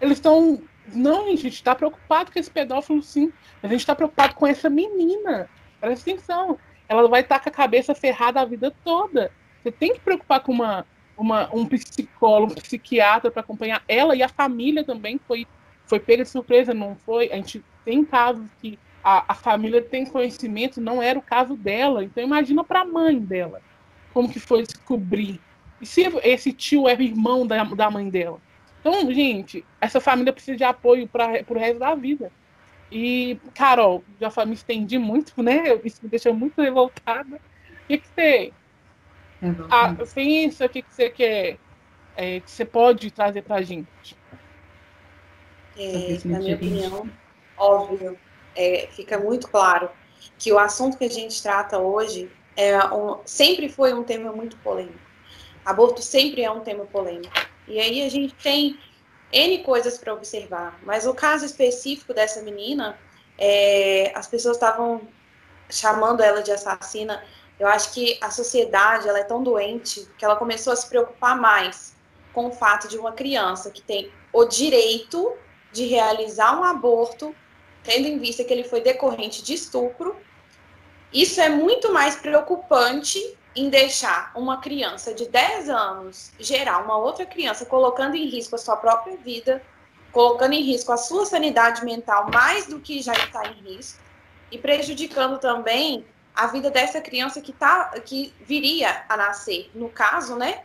eles 0.00 0.18
estão. 0.18 0.62
Não, 0.92 1.26
gente, 1.26 1.46
a 1.46 1.50
gente 1.50 1.62
tá 1.64 1.74
preocupado 1.74 2.30
com 2.30 2.38
esse 2.38 2.50
pedófilo, 2.50 3.02
sim. 3.02 3.32
Mas 3.60 3.70
a 3.70 3.74
gente 3.74 3.86
tá 3.86 3.94
preocupado 3.94 4.34
com 4.34 4.46
essa 4.46 4.70
menina. 4.70 5.48
Presta 5.80 6.10
atenção. 6.10 6.58
Ela 6.88 7.08
vai 7.08 7.22
estar 7.22 7.40
com 7.40 7.48
a 7.48 7.52
cabeça 7.52 7.94
ferrada 7.94 8.40
a 8.40 8.44
vida 8.44 8.72
toda. 8.84 9.32
Você 9.62 9.72
tem 9.72 9.94
que 9.94 10.00
preocupar 10.00 10.40
com 10.40 10.52
uma, 10.52 10.86
uma, 11.16 11.52
um 11.52 11.66
psicólogo, 11.66 12.52
um 12.52 12.54
psiquiatra 12.54 13.30
para 13.30 13.40
acompanhar 13.40 13.82
ela 13.88 14.14
e 14.14 14.22
a 14.22 14.28
família 14.28 14.84
também 14.84 15.18
foi, 15.26 15.46
foi 15.86 15.98
pega 15.98 16.22
de 16.22 16.30
surpresa, 16.30 16.72
não 16.72 16.94
foi? 16.94 17.32
A 17.32 17.36
gente 17.36 17.64
tem 17.84 18.04
casos 18.04 18.46
que 18.60 18.78
a, 19.06 19.24
a 19.28 19.34
família 19.34 19.80
tem 19.80 20.04
conhecimento, 20.04 20.80
não 20.80 21.02
era 21.02 21.18
o 21.18 21.22
caso 21.22 21.56
dela. 21.56 22.02
Então 22.02 22.22
imagina 22.22 22.64
para 22.64 22.80
a 22.80 22.84
mãe 22.84 23.18
dela 23.18 23.60
como 24.12 24.30
que 24.30 24.40
foi 24.40 24.62
descobrir. 24.62 25.40
E 25.80 25.86
se 25.86 26.02
esse 26.24 26.52
tio 26.52 26.88
era 26.88 27.02
irmão 27.02 27.46
da, 27.46 27.62
da 27.62 27.90
mãe 27.90 28.08
dela? 28.08 28.40
Então, 28.80 29.12
gente, 29.12 29.64
essa 29.80 30.00
família 30.00 30.32
precisa 30.32 30.56
de 30.56 30.64
apoio 30.64 31.06
para 31.06 31.44
o 31.48 31.54
resto 31.54 31.78
da 31.78 31.94
vida. 31.94 32.32
E, 32.90 33.38
Carol, 33.54 34.02
já 34.20 34.30
me 34.46 34.54
estendi 34.54 34.96
muito, 34.96 35.42
né? 35.42 35.78
Isso 35.84 36.00
me 36.02 36.08
deixa 36.08 36.32
muito 36.32 36.60
revoltada. 36.62 37.36
O 37.36 37.86
que, 37.88 37.98
que 37.98 38.08
você 38.08 38.52
ah, 39.70 39.94
pensa? 40.14 40.66
O 40.66 40.68
que, 40.68 40.82
que 40.82 40.94
você 40.94 41.10
quer? 41.10 41.58
é, 42.16 42.40
que 42.40 42.50
você 42.50 42.64
pode 42.64 43.10
trazer 43.10 43.42
para 43.42 43.56
a 43.56 43.62
gente? 43.62 44.16
É, 45.76 46.18
na 46.24 46.38
minha 46.38 46.56
opinião, 46.56 47.08
óbvio, 47.56 48.18
é, 48.56 48.88
fica 48.90 49.18
muito 49.18 49.48
claro 49.48 49.90
que 50.38 50.52
o 50.52 50.58
assunto 50.58 50.96
que 50.98 51.04
a 51.04 51.10
gente 51.10 51.40
trata 51.42 51.78
hoje 51.78 52.30
é 52.56 52.78
um- 52.86 53.20
sempre 53.24 53.68
foi 53.68 53.92
um 53.92 54.02
tema 54.02 54.32
muito 54.32 54.56
polêmico. 54.58 54.98
Aborto 55.64 56.02
sempre 56.02 56.42
é 56.42 56.50
um 56.50 56.60
tema 56.60 56.84
polêmico. 56.86 57.32
E 57.68 57.78
aí 57.78 58.02
a 58.02 58.08
gente 58.08 58.34
tem 58.34 58.78
N 59.32 59.58
coisas 59.62 59.98
para 59.98 60.14
observar. 60.14 60.78
Mas 60.82 61.06
o 61.06 61.12
caso 61.14 61.44
específico 61.44 62.14
dessa 62.14 62.40
menina, 62.42 62.98
é, 63.36 64.12
as 64.14 64.26
pessoas 64.26 64.56
estavam 64.56 65.02
chamando 65.68 66.22
ela 66.22 66.42
de 66.42 66.52
assassina. 66.52 67.22
Eu 67.58 67.66
acho 67.66 67.92
que 67.92 68.18
a 68.22 68.30
sociedade 68.30 69.08
ela 69.08 69.18
é 69.18 69.24
tão 69.24 69.42
doente 69.42 70.08
que 70.16 70.24
ela 70.24 70.36
começou 70.36 70.72
a 70.72 70.76
se 70.76 70.88
preocupar 70.88 71.36
mais 71.36 71.94
com 72.32 72.46
o 72.46 72.52
fato 72.52 72.86
de 72.86 72.96
uma 72.98 73.12
criança 73.12 73.70
que 73.70 73.82
tem 73.82 74.10
o 74.32 74.44
direito 74.44 75.34
de 75.72 75.86
realizar 75.86 76.58
um 76.58 76.64
aborto, 76.64 77.34
tendo 77.86 78.08
em 78.08 78.18
vista 78.18 78.42
que 78.42 78.52
ele 78.52 78.64
foi 78.64 78.80
decorrente 78.80 79.42
de 79.42 79.54
estupro. 79.54 80.16
Isso 81.12 81.40
é 81.40 81.48
muito 81.48 81.92
mais 81.92 82.16
preocupante 82.16 83.18
em 83.54 83.70
deixar 83.70 84.32
uma 84.34 84.60
criança 84.60 85.14
de 85.14 85.26
10 85.26 85.70
anos 85.70 86.32
gerar 86.38 86.84
uma 86.84 86.98
outra 86.98 87.24
criança, 87.24 87.64
colocando 87.64 88.16
em 88.16 88.26
risco 88.26 88.56
a 88.56 88.58
sua 88.58 88.76
própria 88.76 89.16
vida, 89.16 89.62
colocando 90.12 90.52
em 90.52 90.62
risco 90.62 90.92
a 90.92 90.96
sua 90.96 91.24
sanidade 91.24 91.84
mental 91.84 92.28
mais 92.30 92.66
do 92.66 92.80
que 92.80 93.00
já 93.00 93.14
está 93.14 93.46
em 93.46 93.54
risco, 93.62 94.02
e 94.50 94.58
prejudicando 94.58 95.38
também 95.38 96.04
a 96.34 96.46
vida 96.48 96.70
dessa 96.70 97.00
criança 97.00 97.40
que, 97.40 97.52
tá, 97.52 97.94
que 98.04 98.34
viria 98.42 99.04
a 99.08 99.16
nascer. 99.16 99.70
No 99.74 99.88
caso, 99.88 100.36
né? 100.36 100.64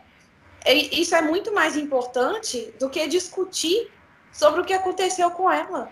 E 0.66 1.00
Isso 1.00 1.14
é 1.14 1.22
muito 1.22 1.52
mais 1.52 1.76
importante 1.76 2.74
do 2.78 2.90
que 2.90 3.06
discutir 3.08 3.90
sobre 4.30 4.60
o 4.60 4.64
que 4.64 4.72
aconteceu 4.72 5.30
com 5.30 5.50
ela, 5.50 5.90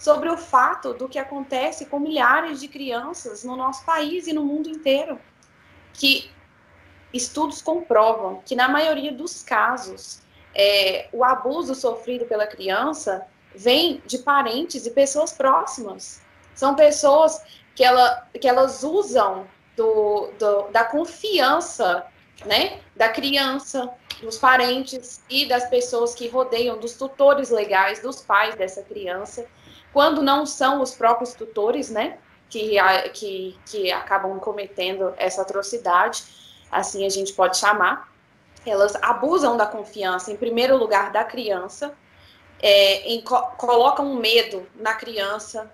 sobre 0.00 0.30
o 0.30 0.36
fato 0.38 0.94
do 0.94 1.06
que 1.06 1.18
acontece 1.18 1.84
com 1.84 2.00
milhares 2.00 2.58
de 2.58 2.68
crianças 2.68 3.44
no 3.44 3.54
nosso 3.54 3.84
país 3.84 4.26
e 4.26 4.32
no 4.32 4.42
mundo 4.42 4.66
inteiro 4.66 5.20
que 5.92 6.30
estudos 7.12 7.60
comprovam 7.60 8.40
que, 8.46 8.56
na 8.56 8.66
maioria 8.66 9.12
dos 9.12 9.42
casos, 9.42 10.22
é, 10.54 11.06
o 11.12 11.22
abuso 11.22 11.74
sofrido 11.74 12.24
pela 12.24 12.46
criança 12.46 13.26
vem 13.54 14.02
de 14.06 14.18
parentes 14.18 14.86
e 14.86 14.90
pessoas 14.90 15.34
próximas. 15.34 16.22
São 16.54 16.74
pessoas 16.74 17.38
que, 17.74 17.84
ela, 17.84 18.26
que 18.40 18.48
elas 18.48 18.82
usam 18.82 19.46
do, 19.76 20.30
do, 20.38 20.68
da 20.70 20.84
confiança 20.84 22.06
né, 22.46 22.80
da 22.96 23.10
criança, 23.10 23.90
dos 24.22 24.38
parentes 24.38 25.22
e 25.28 25.46
das 25.46 25.68
pessoas 25.68 26.14
que 26.14 26.26
rodeiam, 26.26 26.78
dos 26.78 26.94
tutores 26.94 27.50
legais, 27.50 28.00
dos 28.00 28.22
pais 28.22 28.54
dessa 28.54 28.82
criança, 28.82 29.46
quando 29.92 30.22
não 30.22 30.46
são 30.46 30.80
os 30.82 30.94
próprios 30.94 31.34
tutores, 31.34 31.90
né? 31.90 32.18
que, 32.50 32.76
que, 33.14 33.58
que 33.64 33.92
acabam 33.92 34.38
cometendo 34.40 35.14
essa 35.16 35.42
atrocidade, 35.42 36.24
assim 36.70 37.06
a 37.06 37.08
gente 37.08 37.32
pode 37.32 37.56
chamar. 37.56 38.10
Elas 38.66 38.94
abusam 38.96 39.56
da 39.56 39.64
confiança, 39.64 40.30
em 40.30 40.36
primeiro 40.36 40.76
lugar, 40.76 41.12
da 41.12 41.24
criança, 41.24 41.94
é, 42.60 43.08
em, 43.08 43.22
colocam 43.22 44.04
um 44.04 44.16
medo 44.16 44.66
na 44.74 44.92
criança 44.94 45.72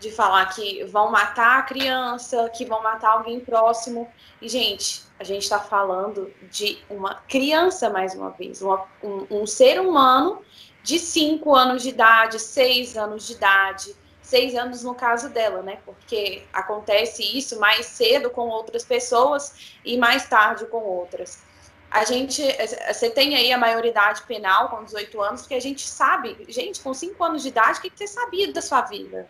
de 0.00 0.10
falar 0.10 0.46
que 0.46 0.84
vão 0.84 1.10
matar 1.10 1.58
a 1.58 1.62
criança, 1.62 2.48
que 2.50 2.64
vão 2.64 2.82
matar 2.82 3.10
alguém 3.10 3.40
próximo. 3.40 4.08
E, 4.40 4.48
gente, 4.48 5.02
a 5.18 5.24
gente 5.24 5.42
está 5.42 5.58
falando 5.58 6.32
de 6.50 6.78
uma 6.88 7.16
criança, 7.28 7.90
mais 7.90 8.14
uma 8.14 8.30
vez, 8.30 8.62
uma, 8.62 8.86
um, 9.02 9.42
um 9.42 9.46
ser 9.46 9.80
humano 9.80 10.42
de 10.84 11.00
5 11.00 11.52
anos 11.52 11.82
de 11.82 11.88
idade, 11.88 12.38
6 12.38 12.96
anos 12.96 13.26
de 13.26 13.32
idade, 13.32 13.96
seis 14.24 14.54
anos 14.54 14.82
no 14.82 14.94
caso 14.94 15.28
dela, 15.28 15.62
né? 15.62 15.78
Porque 15.84 16.42
acontece 16.52 17.22
isso 17.36 17.60
mais 17.60 17.86
cedo 17.86 18.30
com 18.30 18.48
outras 18.48 18.82
pessoas 18.82 19.76
e 19.84 19.98
mais 19.98 20.26
tarde 20.26 20.66
com 20.66 20.78
outras. 20.78 21.42
A 21.90 22.04
gente, 22.04 22.42
você 22.88 23.10
tem 23.10 23.36
aí 23.36 23.52
a 23.52 23.58
maioridade 23.58 24.22
penal 24.22 24.70
com 24.70 24.82
18 24.82 25.22
anos, 25.22 25.42
porque 25.42 25.54
a 25.54 25.60
gente 25.60 25.86
sabe, 25.86 26.44
gente, 26.48 26.80
com 26.80 26.92
5 26.92 27.22
anos 27.22 27.42
de 27.42 27.48
idade, 27.48 27.78
o 27.78 27.82
que, 27.82 27.90
que 27.90 27.98
você 27.98 28.08
sabia 28.08 28.50
da 28.52 28.62
sua 28.62 28.80
vida? 28.80 29.28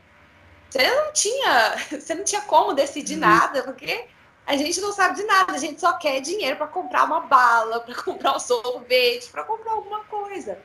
Você 0.71 0.89
não 0.89 1.13
tinha, 1.13 1.77
você 2.01 2.15
não 2.15 2.25
tinha 2.25 2.41
como 2.43 2.73
decidir 2.73 3.17
nada, 3.17 3.63
porque 3.65 4.07
a 4.47 4.57
gente 4.57 4.81
não 4.81 4.93
sabe 4.93 5.17
de 5.17 5.25
nada, 5.25 5.53
a 5.53 5.59
gente 5.59 5.81
só 5.81 5.93
quer 5.95 6.21
dinheiro 6.21 6.57
para 6.57 6.69
comprar 6.69 7.05
uma 7.05 7.21
bala, 7.21 7.81
para 7.81 7.95
comprar 8.01 8.37
um 8.37 8.41
sorvete, 8.41 9.29
para 9.29 9.45
comprar 9.45 9.73
alguma 9.73 10.05
coisa. 10.05 10.59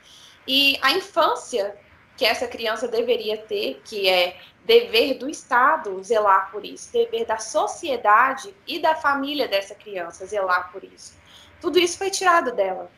E 0.52 0.76
a 0.82 0.90
infância 0.90 1.76
que 2.16 2.24
essa 2.24 2.48
criança 2.48 2.88
deveria 2.88 3.38
ter, 3.38 3.80
que 3.84 4.08
é 4.08 4.36
dever 4.64 5.14
do 5.14 5.30
Estado 5.30 6.02
zelar 6.02 6.50
por 6.50 6.64
isso, 6.64 6.92
dever 6.92 7.24
da 7.24 7.38
sociedade 7.38 8.52
e 8.66 8.80
da 8.80 8.96
família 8.96 9.46
dessa 9.46 9.76
criança 9.76 10.26
zelar 10.26 10.72
por 10.72 10.82
isso. 10.82 11.16
Tudo 11.60 11.78
isso 11.78 11.96
foi 11.96 12.10
tirado 12.10 12.50
dela. 12.50 12.90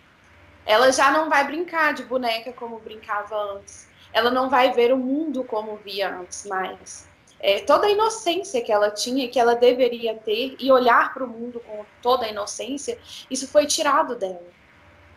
Ela 0.65 0.91
já 0.91 1.11
não 1.11 1.29
vai 1.29 1.45
brincar 1.45 1.93
de 1.93 2.05
boneca 2.05 2.55
como 2.55 2.79
brincava 2.79 3.37
antes. 3.37 3.87
Ela 4.15 4.31
não 4.31 4.49
vai 4.49 4.73
ver 4.73 4.91
o 4.91 4.97
mundo 4.97 5.45
como 5.45 5.77
via 5.77 6.09
antes 6.09 6.47
mais. 6.47 7.07
É, 7.39 7.61
toda 7.61 7.87
a 7.87 7.91
inocência 7.91 8.63
que 8.63 8.73
ela 8.73 8.91
tinha, 8.91 9.29
que 9.29 9.39
ela 9.39 9.55
deveria 9.55 10.15
ter, 10.15 10.57
e 10.59 10.73
olhar 10.73 11.13
para 11.13 11.23
o 11.25 11.29
mundo 11.29 11.61
com 11.61 11.85
toda 12.01 12.25
a 12.25 12.31
inocência, 12.31 12.99
isso 13.31 13.47
foi 13.47 13.67
tirado 13.67 14.17
dela. 14.17 14.62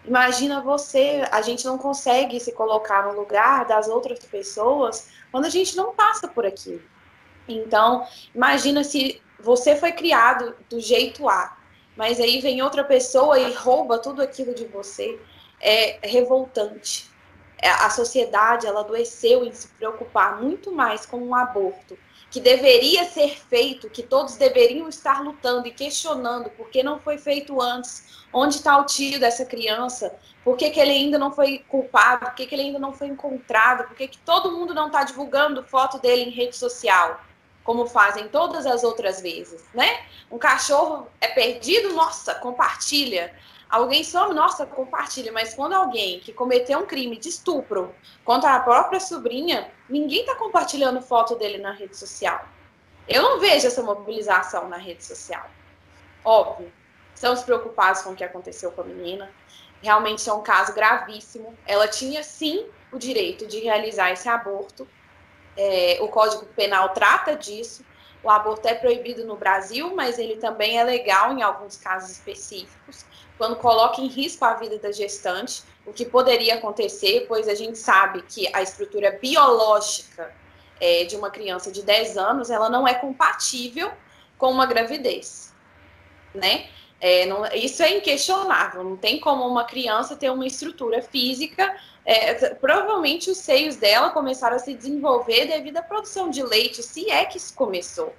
Imagina 0.07 0.62
você, 0.62 1.24
a 1.31 1.41
gente 1.41 1.65
não 1.65 1.77
consegue 1.77 2.39
se 2.39 2.51
colocar 2.51 3.07
no 3.07 3.19
lugar 3.19 3.65
das 3.65 3.88
outras 3.88 4.19
pessoas 4.19 5.09
quando 5.31 5.45
a 5.45 5.50
gente 5.50 5.75
não 5.75 5.93
passa 5.93 6.27
por 6.27 6.45
aquilo. 6.45 6.81
Então, 7.47 8.05
imagina 8.33 8.83
se 8.83 9.21
você 9.39 9.75
foi 9.75 9.91
criado 9.91 10.55
do 10.69 10.79
jeito 10.79 11.27
A, 11.27 11.57
mas 11.95 12.19
aí 12.19 12.39
vem 12.39 12.62
outra 12.62 12.83
pessoa 12.83 13.39
e 13.39 13.53
rouba 13.53 13.97
tudo 13.97 14.21
aquilo 14.21 14.53
de 14.53 14.65
você. 14.65 15.19
É 15.59 16.00
revoltante. 16.03 17.09
É, 17.57 17.69
a 17.69 17.89
sociedade, 17.89 18.67
ela 18.67 18.81
adoeceu 18.81 19.45
em 19.45 19.51
se 19.51 19.69
preocupar 19.69 20.41
muito 20.41 20.71
mais 20.71 21.05
com 21.05 21.17
um 21.17 21.33
aborto 21.33 21.97
que 22.36 22.42
deveria 22.42 23.06
ser 23.06 23.30
feito, 23.30 23.89
que 23.89 24.04
todos 24.04 24.36
deveriam 24.36 24.89
estar 24.89 25.24
lutando 25.24 25.70
e 25.70 25.72
questionando 25.72 26.50
por 26.50 26.68
que 26.68 26.84
não 26.84 27.00
foi 27.00 27.18
feito 27.18 27.62
antes, 27.62 28.25
onde 28.34 28.56
está 28.56 28.77
o 28.77 28.84
tio 28.84 29.18
dessa 29.22 29.46
criança, 29.46 30.13
por 30.44 30.58
que, 30.58 30.70
que 30.70 30.77
ele 30.77 30.92
ainda 30.92 31.18
não 31.18 31.32
foi 31.32 31.60
culpado, 31.60 32.25
por 32.25 32.36
que, 32.36 32.46
que 32.46 32.54
ele 32.54 32.63
ainda 32.63 32.77
não 32.77 32.92
foi 32.92 33.08
encontrado, 33.08 33.88
por 33.88 33.96
que, 33.96 34.10
que 34.10 34.18
todo 34.18 34.51
mundo 34.51 34.74
não 34.74 34.88
está 34.88 35.06
divulgando 35.06 35.63
foto 35.63 35.98
dele 35.98 36.24
em 36.24 36.30
rede 36.30 36.58
social, 36.58 37.22
como 37.63 37.88
fazem 37.88 38.27
todas 38.27 38.65
as 38.65 38.84
outras 38.84 39.22
vezes, 39.22 39.63
né? 39.74 40.04
Um 40.30 40.38
cachorro 40.38 41.08
é 41.22 41.30
perdido, 41.30 41.94
nossa, 41.94 42.36
compartilha. 42.36 43.34
Alguém 43.69 44.03
some, 44.03 44.34
nossa, 44.34 44.65
compartilha, 44.65 45.31
mas 45.31 45.53
quando 45.53 45.74
alguém 45.74 46.19
que 46.19 46.31
cometeu 46.31 46.79
um 46.79 46.86
crime 46.86 47.17
de 47.17 47.29
estupro 47.29 47.93
contra 48.24 48.55
a 48.55 48.60
própria 48.60 49.00
sobrinha, 49.00 49.72
ninguém 49.89 50.22
está 50.22 50.36
compartilhando 50.36 51.01
foto 51.01 51.36
dele 51.36 51.57
na 51.57 51.72
rede 51.72 51.98
social. 51.98 52.48
Eu 53.07 53.22
não 53.22 53.39
vejo 53.39 53.67
essa 53.67 53.81
mobilização 53.84 54.67
na 54.69 54.77
rede 54.77 55.03
social. 55.03 55.50
Óbvio, 56.24 56.72
estamos 57.13 57.43
preocupados 57.43 58.01
com 58.01 58.12
o 58.12 58.15
que 58.15 58.24
aconteceu 58.24 58.72
com 58.72 58.81
a 58.81 58.86
menina. 58.86 59.31
Realmente 59.81 60.27
é 60.27 60.34
um 60.34 60.41
caso 60.41 60.74
gravíssimo. 60.74 61.55
Ela 61.65 61.88
tinha 61.88 62.24
sim 62.24 62.67
o 62.91 62.98
direito 62.98 63.45
de 63.45 63.60
realizar 63.60 64.12
esse 64.12 64.27
aborto. 64.27 64.88
É, 65.57 66.00
o 66.01 66.07
Código 66.07 66.45
Penal 66.48 66.89
trata 66.89 67.36
disso. 67.36 67.86
O 68.25 68.29
aborto 68.29 68.67
é 68.67 68.74
proibido 68.74 69.24
no 69.24 69.36
Brasil, 69.36 69.96
mas 69.96 70.17
ele 70.17 70.38
também 70.38 70.79
é 70.79 70.84
legal 70.84 71.32
em 71.32 71.44
alguns 71.44 71.77
casos 71.77 72.10
específicos, 72.10 73.05
quando 73.38 73.55
coloca 73.58 74.01
em 74.01 74.08
risco 74.08 74.44
a 74.44 74.55
vida 74.55 74.79
da 74.79 74.91
gestante, 74.91 75.62
o 75.86 75.94
que 75.94 76.05
poderia 76.05 76.55
acontecer, 76.55 77.25
pois 77.27 77.48
a 77.48 77.53
gente 77.53 77.77
sabe 77.77 78.24
que 78.24 78.50
a 78.51 78.63
estrutura 78.63 79.12
biológica 79.22 80.34
é, 80.82 81.03
de 81.03 81.15
uma 81.15 81.29
criança 81.29 81.72
de 81.72 81.84
10 81.84 82.17
anos, 82.17 82.50
ela 82.50 82.67
não 82.67 82.88
é 82.88 82.96
compatível 82.96 83.91
com 84.39 84.50
uma 84.50 84.65
gravidez, 84.65 85.53
né? 86.34 86.67
É, 87.00 87.27
não, 87.27 87.46
isso 87.53 87.84
é 87.84 87.96
inquestionável, 87.98 88.84
não 88.84 88.98
tem 88.98 89.20
como 89.20 89.46
uma 89.48 89.65
criança 89.65 90.15
ter 90.15 90.32
uma 90.32 90.48
estrutura 90.48 91.00
física. 91.00 91.77
É, 92.05 92.53
provavelmente 92.53 93.31
os 93.31 93.38
seios 93.39 93.77
dela 93.77 94.12
começaram 94.12 94.55
a 94.55 94.59
se 94.59 94.75
desenvolver 94.75 95.47
devido 95.47 95.77
à 95.77 95.81
produção 95.81 96.29
de 96.29 96.43
leite, 96.43 96.83
se 96.83 97.09
é 97.09 97.25
que 97.25 97.38
isso 97.38 97.53
começou. 97.55 98.13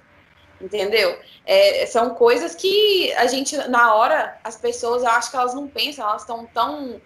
Entendeu? 0.59 1.17
É, 1.45 1.85
são 1.85 2.15
coisas 2.15 2.55
que 2.55 3.13
a 3.13 3.27
gente, 3.27 3.55
na 3.69 3.93
hora, 3.95 4.37
as 4.43 4.57
pessoas, 4.57 5.03
eu 5.03 5.09
acho 5.09 5.29
que 5.29 5.37
elas 5.37 5.53
não 5.53 5.67
pensam, 5.67 6.07
elas 6.07 6.23
estão 6.23 6.45
tão 6.47 6.99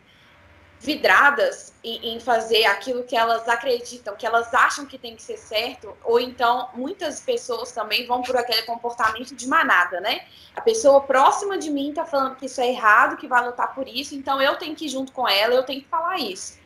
vidradas 0.79 1.73
em, 1.83 2.15
em, 2.15 2.19
fazer 2.19 2.65
aquilo 2.65 3.03
que 3.03 3.15
elas 3.15 3.47
acreditam, 3.47 4.15
que 4.15 4.25
elas 4.25 4.51
acham 4.51 4.83
que 4.83 4.97
tem 4.97 5.15
que 5.15 5.21
ser 5.21 5.37
certo, 5.37 5.95
ou 6.03 6.19
então 6.19 6.69
muitas 6.73 7.19
pessoas 7.19 7.71
também 7.71 8.07
vão 8.07 8.23
por 8.23 8.35
aquele 8.35 8.63
comportamento 8.63 9.35
de 9.35 9.47
manada, 9.47 10.01
né? 10.01 10.25
A 10.55 10.61
pessoa 10.61 10.99
próxima 11.01 11.55
de 11.55 11.69
mim 11.69 11.93
tá 11.93 12.03
falando 12.03 12.35
que 12.35 12.47
isso 12.47 12.59
é 12.59 12.69
errado, 12.69 13.17
que 13.17 13.27
vai 13.27 13.45
lutar 13.45 13.75
por 13.75 13.87
isso, 13.87 14.15
então 14.15 14.41
eu 14.41 14.57
tenho 14.57 14.75
que 14.75 14.85
ir 14.85 14.89
junto 14.89 15.11
com 15.11 15.29
ela, 15.29 15.53
eu 15.53 15.63
tenho 15.63 15.81
que 15.83 15.87
falar 15.87 16.17
isso. 16.17 16.60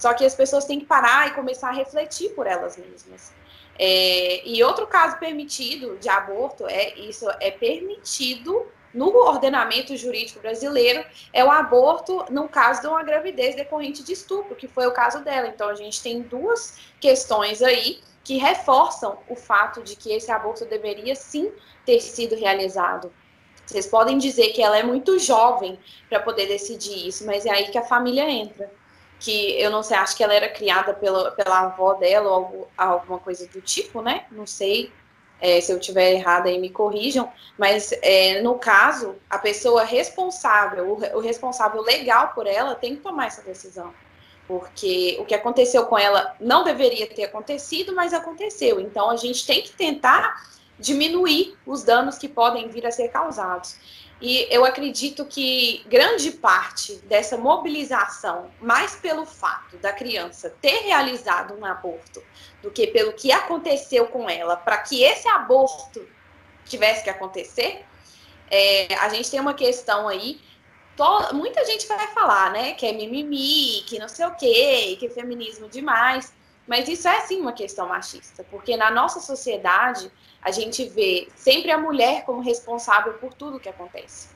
Só 0.00 0.14
que 0.14 0.24
as 0.24 0.34
pessoas 0.34 0.64
têm 0.64 0.80
que 0.80 0.86
parar 0.86 1.28
e 1.28 1.32
começar 1.32 1.68
a 1.68 1.72
refletir 1.72 2.30
por 2.30 2.46
elas 2.46 2.78
mesmas. 2.78 3.34
É, 3.78 4.46
e 4.48 4.64
outro 4.64 4.86
caso 4.86 5.18
permitido 5.18 5.98
de 5.98 6.08
aborto 6.08 6.66
é 6.66 6.98
isso 6.98 7.26
é 7.38 7.50
permitido 7.50 8.66
no 8.92 9.14
ordenamento 9.14 9.96
jurídico 9.96 10.40
brasileiro 10.40 11.04
é 11.32 11.44
o 11.44 11.50
aborto 11.50 12.24
no 12.30 12.48
caso 12.48 12.80
de 12.80 12.86
uma 12.88 13.02
gravidez 13.02 13.54
decorrente 13.54 14.02
de 14.02 14.12
estupro, 14.12 14.56
que 14.56 14.66
foi 14.66 14.86
o 14.86 14.92
caso 14.92 15.22
dela. 15.22 15.48
Então 15.48 15.68
a 15.68 15.74
gente 15.74 16.02
tem 16.02 16.22
duas 16.22 16.78
questões 16.98 17.62
aí 17.62 18.00
que 18.24 18.38
reforçam 18.38 19.18
o 19.28 19.36
fato 19.36 19.82
de 19.82 19.96
que 19.96 20.12
esse 20.12 20.32
aborto 20.32 20.64
deveria 20.64 21.14
sim 21.14 21.52
ter 21.84 22.00
sido 22.00 22.34
realizado. 22.36 23.12
Vocês 23.66 23.86
podem 23.86 24.16
dizer 24.16 24.48
que 24.48 24.62
ela 24.62 24.78
é 24.78 24.82
muito 24.82 25.18
jovem 25.18 25.78
para 26.08 26.20
poder 26.20 26.46
decidir 26.46 27.06
isso, 27.06 27.24
mas 27.26 27.44
é 27.44 27.50
aí 27.50 27.68
que 27.70 27.78
a 27.78 27.84
família 27.84 28.28
entra. 28.28 28.79
Que 29.20 29.60
eu 29.60 29.70
não 29.70 29.82
sei, 29.82 29.96
acho 29.98 30.16
que 30.16 30.24
ela 30.24 30.34
era 30.34 30.48
criada 30.48 30.94
pela, 30.94 31.30
pela 31.32 31.60
avó 31.60 31.94
dela 31.94 32.30
ou 32.30 32.68
alguma 32.76 33.18
coisa 33.18 33.46
do 33.46 33.60
tipo, 33.60 34.00
né? 34.02 34.24
Não 34.32 34.46
sei 34.46 34.90
é, 35.40 35.60
se 35.60 35.72
eu 35.72 35.78
estiver 35.78 36.12
errada 36.12 36.48
aí 36.48 36.58
me 36.58 36.68
corrijam, 36.68 37.32
mas 37.56 37.92
é, 38.02 38.42
no 38.42 38.58
caso, 38.58 39.16
a 39.28 39.38
pessoa 39.38 39.84
responsável, 39.84 40.90
o, 40.90 41.18
o, 41.18 41.20
responsável 41.20 41.80
legal 41.80 42.32
por 42.34 42.46
ela 42.46 42.74
tem 42.74 42.96
que 42.96 43.02
tomar 43.02 43.26
essa 43.26 43.42
decisão. 43.42 43.92
Porque 44.46 45.16
o 45.20 45.24
que 45.24 45.34
aconteceu 45.34 45.86
com 45.86 45.96
ela 45.96 46.34
não 46.40 46.64
deveria 46.64 47.06
ter 47.06 47.24
acontecido, 47.24 47.94
mas 47.94 48.12
aconteceu. 48.12 48.80
Então 48.80 49.08
a 49.08 49.16
gente 49.16 49.46
tem 49.46 49.62
que 49.62 49.70
tentar 49.70 50.42
diminuir 50.78 51.56
os 51.64 51.84
danos 51.84 52.18
que 52.18 52.28
podem 52.28 52.68
vir 52.68 52.86
a 52.86 52.90
ser 52.90 53.08
causados. 53.08 53.76
E 54.20 54.46
eu 54.50 54.66
acredito 54.66 55.24
que 55.24 55.82
grande 55.86 56.30
parte 56.30 56.96
dessa 57.06 57.38
mobilização, 57.38 58.50
mais 58.60 58.94
pelo 58.96 59.24
fato 59.24 59.78
da 59.78 59.92
criança 59.92 60.54
ter 60.60 60.80
realizado 60.82 61.54
um 61.54 61.64
aborto, 61.64 62.22
do 62.62 62.70
que 62.70 62.86
pelo 62.88 63.14
que 63.14 63.32
aconteceu 63.32 64.06
com 64.08 64.28
ela, 64.28 64.56
para 64.56 64.76
que 64.78 65.02
esse 65.02 65.26
aborto 65.26 66.06
tivesse 66.66 67.02
que 67.02 67.08
acontecer, 67.08 67.84
é, 68.50 68.94
a 68.96 69.08
gente 69.08 69.30
tem 69.30 69.40
uma 69.40 69.54
questão 69.54 70.06
aí. 70.06 70.40
Muita 71.32 71.64
gente 71.64 71.86
vai 71.86 72.08
falar, 72.08 72.52
né, 72.52 72.74
que 72.74 72.84
é 72.84 72.92
mimimi, 72.92 73.82
que 73.86 73.98
não 73.98 74.08
sei 74.08 74.26
o 74.26 74.34
quê, 74.34 74.96
que 74.98 75.06
é 75.06 75.10
feminismo 75.10 75.66
demais. 75.66 76.34
Mas 76.66 76.88
isso 76.88 77.08
é 77.08 77.20
sim 77.22 77.40
uma 77.40 77.52
questão 77.52 77.88
machista, 77.88 78.44
porque 78.50 78.76
na 78.76 78.90
nossa 78.90 79.18
sociedade 79.18 80.12
a 80.42 80.50
gente 80.50 80.84
vê 80.84 81.28
sempre 81.36 81.70
a 81.70 81.78
mulher 81.78 82.24
como 82.24 82.40
responsável 82.40 83.14
por 83.14 83.34
tudo 83.34 83.60
que 83.60 83.68
acontece. 83.68 84.28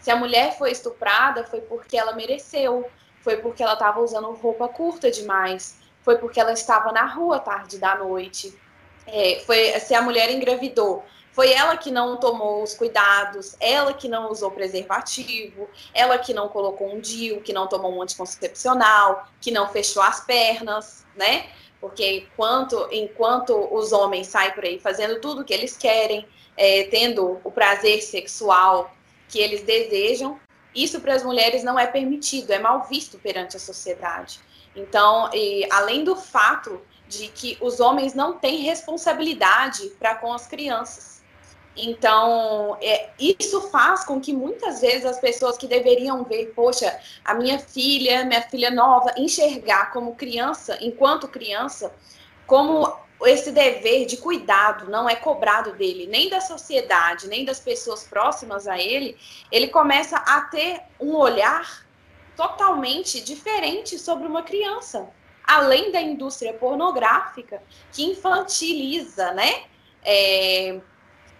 Se 0.00 0.10
a 0.10 0.16
mulher 0.16 0.58
foi 0.58 0.72
estuprada, 0.72 1.44
foi 1.44 1.60
porque 1.60 1.96
ela 1.96 2.12
mereceu, 2.12 2.84
foi 3.20 3.36
porque 3.36 3.62
ela 3.62 3.74
estava 3.74 4.00
usando 4.00 4.32
roupa 4.32 4.68
curta 4.68 5.10
demais, 5.10 5.78
foi 6.02 6.18
porque 6.18 6.40
ela 6.40 6.52
estava 6.52 6.90
na 6.90 7.06
rua 7.06 7.38
tarde 7.38 7.78
da 7.78 7.96
noite. 7.96 8.58
É, 9.06 9.40
foi 9.46 9.78
se 9.80 9.94
a 9.94 10.02
mulher 10.02 10.30
engravidou, 10.30 11.04
foi 11.32 11.52
ela 11.52 11.76
que 11.76 11.90
não 11.90 12.18
tomou 12.18 12.62
os 12.62 12.74
cuidados, 12.74 13.56
ela 13.58 13.94
que 13.94 14.06
não 14.06 14.30
usou 14.30 14.50
preservativo, 14.50 15.68
ela 15.94 16.18
que 16.18 16.34
não 16.34 16.48
colocou 16.48 16.92
um 16.92 17.00
DIU, 17.00 17.40
que 17.40 17.52
não 17.52 17.66
tomou 17.66 17.92
um 17.92 18.02
anticoncepcional, 18.02 19.26
que 19.40 19.50
não 19.50 19.68
fechou 19.68 20.02
as 20.02 20.20
pernas, 20.20 21.06
né? 21.16 21.46
Porque 21.82 22.18
enquanto, 22.18 22.88
enquanto 22.92 23.68
os 23.74 23.90
homens 23.90 24.28
saem 24.28 24.52
por 24.52 24.64
aí 24.64 24.78
fazendo 24.78 25.20
tudo 25.20 25.42
o 25.42 25.44
que 25.44 25.52
eles 25.52 25.76
querem, 25.76 26.24
é, 26.56 26.84
tendo 26.84 27.40
o 27.42 27.50
prazer 27.50 28.00
sexual 28.00 28.94
que 29.28 29.40
eles 29.40 29.62
desejam, 29.62 30.38
isso 30.72 31.00
para 31.00 31.14
as 31.14 31.24
mulheres 31.24 31.64
não 31.64 31.76
é 31.76 31.86
permitido, 31.88 32.52
é 32.52 32.58
mal 32.60 32.86
visto 32.88 33.18
perante 33.18 33.56
a 33.56 33.60
sociedade. 33.60 34.38
Então, 34.76 35.28
e, 35.34 35.66
além 35.72 36.04
do 36.04 36.14
fato 36.14 36.80
de 37.08 37.26
que 37.26 37.58
os 37.60 37.80
homens 37.80 38.14
não 38.14 38.38
têm 38.38 38.58
responsabilidade 38.58 39.88
para 39.98 40.14
com 40.14 40.32
as 40.32 40.46
crianças. 40.46 41.21
Então, 41.76 42.76
é, 42.82 43.10
isso 43.18 43.62
faz 43.70 44.04
com 44.04 44.20
que 44.20 44.32
muitas 44.32 44.82
vezes 44.82 45.06
as 45.06 45.18
pessoas 45.18 45.56
que 45.56 45.66
deveriam 45.66 46.22
ver, 46.22 46.52
poxa, 46.54 46.98
a 47.24 47.34
minha 47.34 47.58
filha, 47.58 48.24
minha 48.24 48.42
filha 48.42 48.70
nova, 48.70 49.14
enxergar 49.16 49.90
como 49.90 50.14
criança, 50.14 50.76
enquanto 50.82 51.26
criança, 51.28 51.94
como 52.46 52.94
esse 53.24 53.52
dever 53.52 54.04
de 54.04 54.16
cuidado 54.16 54.90
não 54.90 55.08
é 55.08 55.14
cobrado 55.14 55.72
dele, 55.72 56.06
nem 56.06 56.28
da 56.28 56.40
sociedade, 56.40 57.28
nem 57.28 57.44
das 57.44 57.60
pessoas 57.60 58.04
próximas 58.04 58.66
a 58.66 58.78
ele, 58.78 59.16
ele 59.50 59.68
começa 59.68 60.16
a 60.16 60.42
ter 60.42 60.82
um 61.00 61.14
olhar 61.14 61.86
totalmente 62.36 63.20
diferente 63.20 63.98
sobre 63.98 64.26
uma 64.26 64.42
criança. 64.42 65.08
Além 65.44 65.90
da 65.90 66.00
indústria 66.00 66.52
pornográfica, 66.52 67.62
que 67.92 68.04
infantiliza, 68.04 69.32
né? 69.32 69.64
É, 70.04 70.80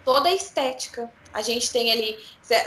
toda 0.03 0.29
a 0.29 0.33
estética. 0.33 1.11
A 1.33 1.41
gente 1.41 1.71
tem 1.71 1.91
ali, 1.91 2.17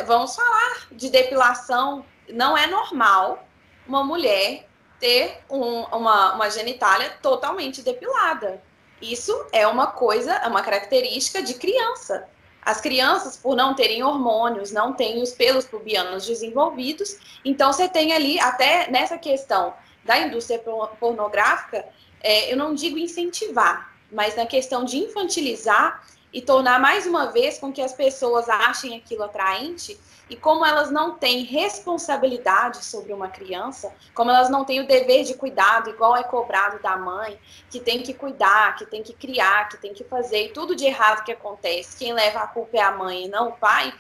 vamos 0.07 0.35
falar 0.35 0.89
de 0.91 1.11
depilação, 1.11 2.05
não 2.29 2.57
é 2.57 2.67
normal 2.67 3.47
uma 3.87 4.03
mulher 4.03 4.67
ter 4.99 5.39
um, 5.49 5.83
uma, 5.85 6.35
uma 6.35 6.51
genitália 6.51 7.11
totalmente 7.23 7.83
depilada. 7.83 8.63
Isso 9.01 9.47
é 9.53 9.67
uma 9.67 9.89
coisa, 9.89 10.35
é 10.35 10.47
uma 10.49 10.63
característica 10.63 11.43
de 11.43 11.55
criança. 11.55 12.29
As 12.63 12.81
crianças, 12.81 13.37
por 13.37 13.55
não 13.55 13.75
terem 13.75 14.03
hormônios, 14.03 14.73
não 14.73 14.93
têm 14.93 15.23
os 15.23 15.33
pelos 15.33 15.65
pubianos 15.65 16.27
desenvolvidos, 16.27 17.39
então 17.45 17.73
você 17.73 17.89
tem 17.89 18.13
ali, 18.13 18.41
até 18.41 18.91
nessa 18.91 19.17
questão 19.17 19.73
da 20.05 20.19
indústria 20.19 20.61
pornográfica, 20.99 21.87
é, 22.21 22.53
eu 22.53 22.57
não 22.57 22.75
digo 22.75 22.99
incentivar, 22.99 23.95
mas 24.11 24.35
na 24.35 24.47
questão 24.47 24.85
de 24.85 24.99
infantilizar, 24.99 26.03
e 26.37 26.43
tornar 26.43 26.79
mais 26.79 27.07
uma 27.07 27.33
vez 27.33 27.59
com 27.59 27.73
que 27.73 27.81
as 27.81 27.95
pessoas 27.95 28.47
achem 28.47 28.95
aquilo 28.95 29.23
atraente 29.23 29.99
e 30.29 30.37
como 30.37 30.67
elas 30.67 30.91
não 30.91 31.15
têm 31.15 31.45
responsabilidade 31.45 32.85
sobre 32.85 33.11
uma 33.15 33.29
criança, 33.29 33.91
como 34.15 34.31
elas 34.31 34.51
não 34.51 34.63
têm 34.63 34.81
o 34.81 34.87
dever 34.87 35.25
de 35.25 35.33
cuidado, 35.33 35.89
igual 35.89 36.15
é 36.15 36.23
cobrado 36.23 36.79
da 36.83 36.95
mãe, 36.95 37.41
que 37.71 37.81
tem 37.81 38.03
que 38.03 38.13
cuidar, 38.13 38.77
que 38.77 38.85
tem 38.85 39.03
que 39.03 39.15
criar, 39.15 39.71
que 39.71 39.79
tem 39.79 39.95
que 39.95 40.05
fazer, 40.05 40.49
e 40.49 40.53
tudo 40.53 40.77
de 40.77 40.85
errado 40.85 41.25
que 41.25 41.33
acontece, 41.33 41.97
quem 41.97 42.13
leva 42.13 42.41
a 42.41 42.47
culpa 42.47 42.77
é 42.77 42.83
a 42.83 42.91
mãe 42.91 43.25
e 43.25 43.29
não 43.29 43.49
o 43.49 43.53
pai, 43.53 43.95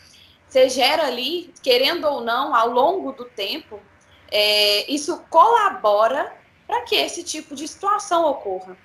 você 0.46 0.68
gera 0.68 1.06
ali, 1.06 1.54
querendo 1.62 2.04
ou 2.04 2.20
não, 2.20 2.54
ao 2.54 2.68
longo 2.68 3.12
do 3.12 3.24
tempo, 3.24 3.80
é, 4.30 4.92
isso 4.92 5.24
colabora 5.30 6.36
para 6.66 6.82
que 6.82 6.96
esse 6.96 7.24
tipo 7.24 7.54
de 7.54 7.66
situação 7.66 8.26
ocorra. 8.26 8.76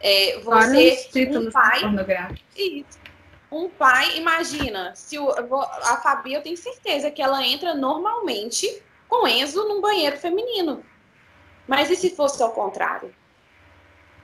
É, 0.00 0.38
você, 0.40 0.98
um 1.38 1.50
pai, 1.50 1.80
isso, 2.56 2.98
um 3.50 3.68
pai, 3.70 4.18
imagina, 4.18 4.94
se 4.94 5.18
o, 5.18 5.30
a 5.30 6.00
Fabi, 6.02 6.34
eu 6.34 6.42
tenho 6.42 6.56
certeza 6.56 7.10
que 7.10 7.22
ela 7.22 7.46
entra 7.46 7.74
normalmente 7.74 8.82
com 9.08 9.28
Enzo 9.28 9.66
num 9.68 9.80
banheiro 9.80 10.16
feminino. 10.18 10.84
Mas 11.66 11.90
e 11.90 11.96
se 11.96 12.10
fosse 12.10 12.42
ao 12.42 12.52
contrário? 12.52 13.14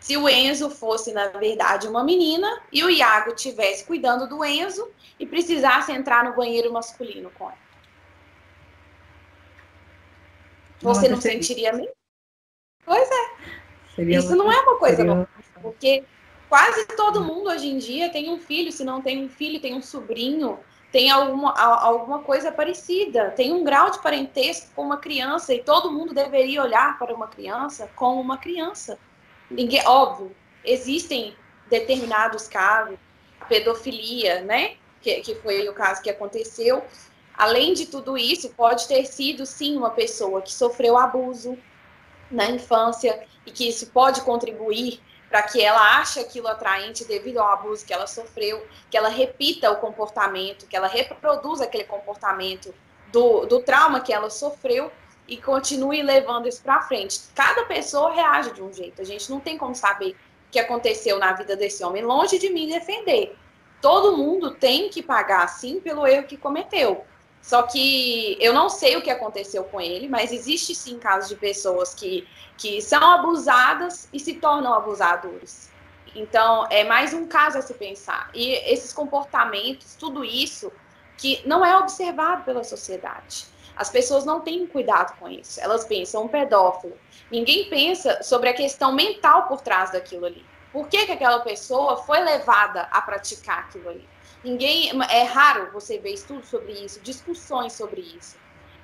Se 0.00 0.16
o 0.16 0.28
Enzo 0.28 0.68
fosse, 0.70 1.12
na 1.12 1.28
verdade, 1.28 1.87
uma 1.87 2.02
menina 2.02 2.61
e 2.72 2.83
o 2.83 2.90
Iago 2.90 3.30
estivesse 3.30 3.85
cuidando 3.85 4.26
do 4.26 4.44
Enzo 4.44 4.90
e 5.18 5.26
precisasse 5.26 5.92
entrar 5.92 6.24
no 6.24 6.35
banheiro 6.35 6.72
masculino 6.72 7.30
com 7.30 7.44
ela. 7.44 7.70
Você 10.80 11.09
não 11.09 11.20
sentiria 11.20 11.72
mesmo? 11.72 11.92
Pois 12.85 13.09
é. 13.09 13.37
Seria 13.94 14.18
Isso 14.18 14.35
não 14.35 14.50
é 14.50 14.59
uma 14.61 14.78
coisa 14.78 14.96
seria... 14.96 15.28
Porque 15.62 16.04
quase 16.48 16.86
todo 16.96 17.22
mundo 17.22 17.48
hoje 17.48 17.68
em 17.68 17.78
dia 17.78 18.10
tem 18.10 18.30
um 18.30 18.38
filho, 18.38 18.72
se 18.72 18.84
não 18.84 19.00
tem 19.00 19.24
um 19.24 19.28
filho, 19.28 19.60
tem 19.60 19.74
um 19.74 19.82
sobrinho, 19.82 20.58
tem 20.92 21.10
alguma, 21.10 21.52
alguma 21.52 22.18
coisa 22.20 22.50
parecida, 22.50 23.30
tem 23.30 23.52
um 23.52 23.62
grau 23.62 23.90
de 23.90 24.02
parentesco 24.02 24.70
com 24.74 24.82
uma 24.82 24.96
criança 24.96 25.54
e 25.54 25.62
todo 25.62 25.92
mundo 25.92 26.12
deveria 26.12 26.62
olhar 26.62 26.98
para 26.98 27.14
uma 27.14 27.28
criança 27.28 27.88
como 27.94 28.20
uma 28.20 28.38
criança. 28.38 28.98
Ninguém, 29.48 29.86
óbvio, 29.86 30.34
existem 30.64 31.34
determinados 31.68 32.48
casos, 32.48 32.98
pedofilia, 33.48 34.42
né? 34.42 34.76
Que, 35.00 35.20
que 35.20 35.34
foi 35.36 35.68
o 35.68 35.72
caso 35.72 36.02
que 36.02 36.10
aconteceu. 36.10 36.84
Além 37.34 37.72
de 37.72 37.86
tudo 37.86 38.18
isso, 38.18 38.50
pode 38.50 38.86
ter 38.86 39.04
sido 39.06 39.46
sim 39.46 39.76
uma 39.76 39.90
pessoa 39.90 40.42
que 40.42 40.52
sofreu 40.52 40.98
abuso 40.98 41.56
na 42.30 42.50
infância 42.50 43.24
e 43.46 43.50
que 43.50 43.68
isso 43.68 43.86
pode 43.92 44.20
contribuir 44.22 45.00
para 45.30 45.42
que 45.42 45.62
ela 45.62 46.00
ache 46.00 46.18
aquilo 46.18 46.48
atraente 46.48 47.04
devido 47.04 47.38
ao 47.38 47.52
abuso 47.52 47.86
que 47.86 47.94
ela 47.94 48.08
sofreu, 48.08 48.66
que 48.90 48.96
ela 48.96 49.08
repita 49.08 49.70
o 49.70 49.76
comportamento, 49.76 50.66
que 50.66 50.76
ela 50.76 50.88
reproduza 50.88 51.64
aquele 51.64 51.84
comportamento 51.84 52.74
do, 53.12 53.46
do 53.46 53.60
trauma 53.60 54.00
que 54.00 54.12
ela 54.12 54.28
sofreu 54.28 54.90
e 55.28 55.36
continue 55.36 56.02
levando 56.02 56.48
isso 56.48 56.60
para 56.60 56.82
frente. 56.82 57.20
Cada 57.32 57.64
pessoa 57.64 58.12
reage 58.12 58.52
de 58.52 58.60
um 58.60 58.72
jeito, 58.72 59.00
a 59.00 59.04
gente 59.04 59.30
não 59.30 59.38
tem 59.38 59.56
como 59.56 59.74
saber 59.74 60.10
o 60.10 60.50
que 60.50 60.58
aconteceu 60.58 61.16
na 61.20 61.32
vida 61.32 61.54
desse 61.54 61.84
homem, 61.84 62.02
longe 62.02 62.36
de 62.36 62.50
mim 62.50 62.68
defender. 62.68 63.36
Todo 63.80 64.16
mundo 64.16 64.50
tem 64.50 64.90
que 64.90 65.00
pagar, 65.00 65.46
sim, 65.48 65.80
pelo 65.80 66.06
erro 66.06 66.26
que 66.26 66.36
cometeu. 66.36 67.06
Só 67.42 67.62
que 67.62 68.37
eu 68.40 68.53
não 68.53 68.68
sei 68.68 68.96
o 68.96 69.03
que 69.03 69.11
aconteceu 69.11 69.64
com 69.64 69.81
ele, 69.81 70.09
mas 70.09 70.33
existe 70.33 70.74
sim 70.74 70.98
casos 70.98 71.29
de 71.29 71.37
pessoas 71.37 71.94
que, 71.94 72.26
que 72.57 72.81
são 72.83 73.03
abusadas 73.12 74.09
e 74.12 74.20
se 74.20 74.35
tornam 74.35 74.74
abusadores. 74.74 75.70
Então, 76.14 76.66
é 76.70 76.85
mais 76.85 77.14
um 77.14 77.26
caso 77.26 77.59
a 77.59 77.62
se 77.62 77.74
pensar. 77.74 78.31
E 78.35 78.53
esses 78.70 78.92
comportamentos, 78.92 79.94
tudo 79.94 80.24
isso, 80.24 80.70
que 81.16 81.40
não 81.46 81.64
é 81.64 81.76
observado 81.76 82.44
pela 82.44 82.64
sociedade. 82.64 83.46
As 83.76 83.88
pessoas 83.88 84.24
não 84.24 84.40
têm 84.40 84.66
cuidado 84.66 85.16
com 85.18 85.29
isso. 85.29 85.61
Elas 85.61 85.85
pensam 85.85 86.24
um 86.24 86.29
pedófilo. 86.29 86.96
Ninguém 87.31 87.68
pensa 87.70 88.22
sobre 88.22 88.48
a 88.48 88.55
questão 88.55 88.92
mental 88.92 89.46
por 89.46 89.61
trás 89.61 89.92
daquilo 89.92 90.26
ali. 90.26 90.44
Por 90.72 90.88
que, 90.88 91.07
que 91.07 91.12
aquela 91.12 91.40
pessoa 91.40 91.96
foi 91.96 92.20
levada 92.20 92.83
a 92.90 93.00
praticar 93.00 93.61
aquilo 93.61 93.88
ali? 93.88 94.07
Ninguém 94.42 94.90
é 95.11 95.22
raro 95.22 95.70
você 95.72 95.98
ver 95.98 96.14
estudos 96.14 96.48
sobre 96.48 96.72
isso, 96.72 97.00
discussões 97.00 97.74
sobre 97.74 98.00
isso. 98.00 98.37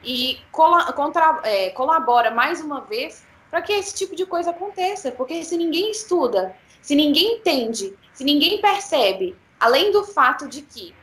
E 0.05 0.39
contra, 0.53 1.41
é, 1.43 1.71
colabora 1.71 2.31
mais 2.31 2.61
uma 2.61 2.83
vez 2.83 3.25
para 3.51 3.63
que 3.63 3.73
esse 3.73 3.95
tipo 3.95 4.15
de 4.15 4.27
coisa 4.27 4.51
aconteça, 4.51 5.11
porque 5.11 5.43
se 5.43 5.57
ninguém 5.57 5.91
estuda, 5.91 6.55
se 6.83 6.95
ninguém 6.95 7.39
entende, 7.39 7.97
se 8.13 8.23
ninguém 8.23 8.61
percebe, 8.61 9.35
além 9.59 9.91
do 9.91 10.05
fato 10.05 10.47
de 10.47 10.63
que 10.63 10.95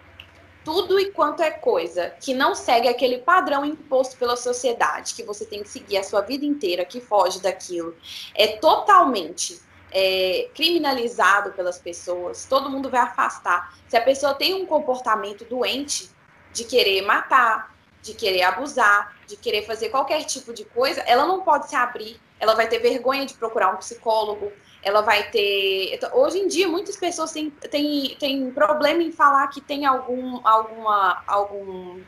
tudo 0.64 1.00
e 1.00 1.12
quanto 1.12 1.42
é 1.42 1.52
coisa 1.52 2.14
que 2.22 2.34
não 2.34 2.56
segue 2.56 2.88
aquele 2.88 3.18
padrão 3.18 3.66
imposto 3.66 4.16
pela 4.18 4.36
sociedade, 4.36 5.14
que 5.14 5.24
você 5.24 5.46
tem 5.46 5.62
que 5.62 5.70
seguir 5.70 5.98
a 5.98 6.04
sua 6.04 6.22
vida 6.22 6.46
inteira, 6.46 6.86
que 6.86 7.02
foge 7.02 7.42
daquilo, 7.42 7.96
é 8.34 8.58
totalmente 8.58 9.60
é, 9.94 10.50
criminalizado 10.56 11.52
pelas 11.52 11.78
pessoas, 11.78 12.46
todo 12.46 12.70
mundo 12.70 12.90
vai 12.90 13.02
afastar. 13.02 13.78
Se 13.88 13.96
a 13.96 14.02
pessoa 14.02 14.34
tem 14.34 14.56
um 14.56 14.66
comportamento 14.66 15.46
doente 15.46 16.10
de 16.52 16.64
querer 16.64 17.04
matar, 17.04 17.76
de 18.02 18.14
querer 18.16 18.42
abusar, 18.42 19.16
de 19.28 19.38
querer 19.38 19.66
fazer 19.66 19.90
qualquer 19.90 20.24
tipo 20.26 20.52
de 20.52 20.66
coisa, 20.66 21.02
ela 21.02 21.26
não 21.26 21.42
pode 21.42 21.70
se 21.70 21.76
abrir, 21.76 22.20
ela 22.40 22.56
vai 22.56 22.68
ter 22.68 22.80
vergonha 22.80 23.26
de 23.26 23.36
procurar 23.36 23.72
um 23.72 23.78
psicólogo, 23.78 24.52
ela 24.82 25.02
vai 25.02 25.30
ter. 25.30 25.94
Então, 25.94 26.10
hoje 26.14 26.40
em 26.40 26.48
dia, 26.48 26.68
muitas 26.68 26.98
pessoas 26.98 27.32
têm, 27.32 27.52
têm, 27.52 28.18
têm 28.20 28.52
problema 28.52 29.02
em 29.02 29.12
falar 29.12 29.48
que 29.48 29.62
tem 29.62 29.86
algum, 29.86 30.46
alguma, 30.46 31.24
algum. 31.28 32.02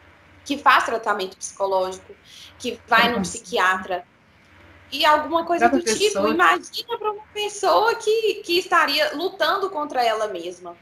que 0.44 0.58
faz 0.58 0.86
tratamento 0.86 1.38
psicológico, 1.38 2.14
que 2.60 2.80
vai 2.88 3.14
no 3.14 3.22
psiquiatra 3.22 4.04
e 4.92 5.06
alguma 5.06 5.46
coisa 5.46 5.68
do 5.70 5.80
tipo. 5.80 6.00
pessoa. 6.00 6.28
tipo. 6.28 6.28
Imagina 6.34 6.98
para 6.98 7.12
uma 7.12 7.24
pessoa 7.34 7.96
que, 7.96 8.42
que 8.46 8.60
estaria 8.60 9.14
lutando 9.16 9.70
contra 9.70 10.04
ela 10.04 10.28
mesma. 10.28 10.76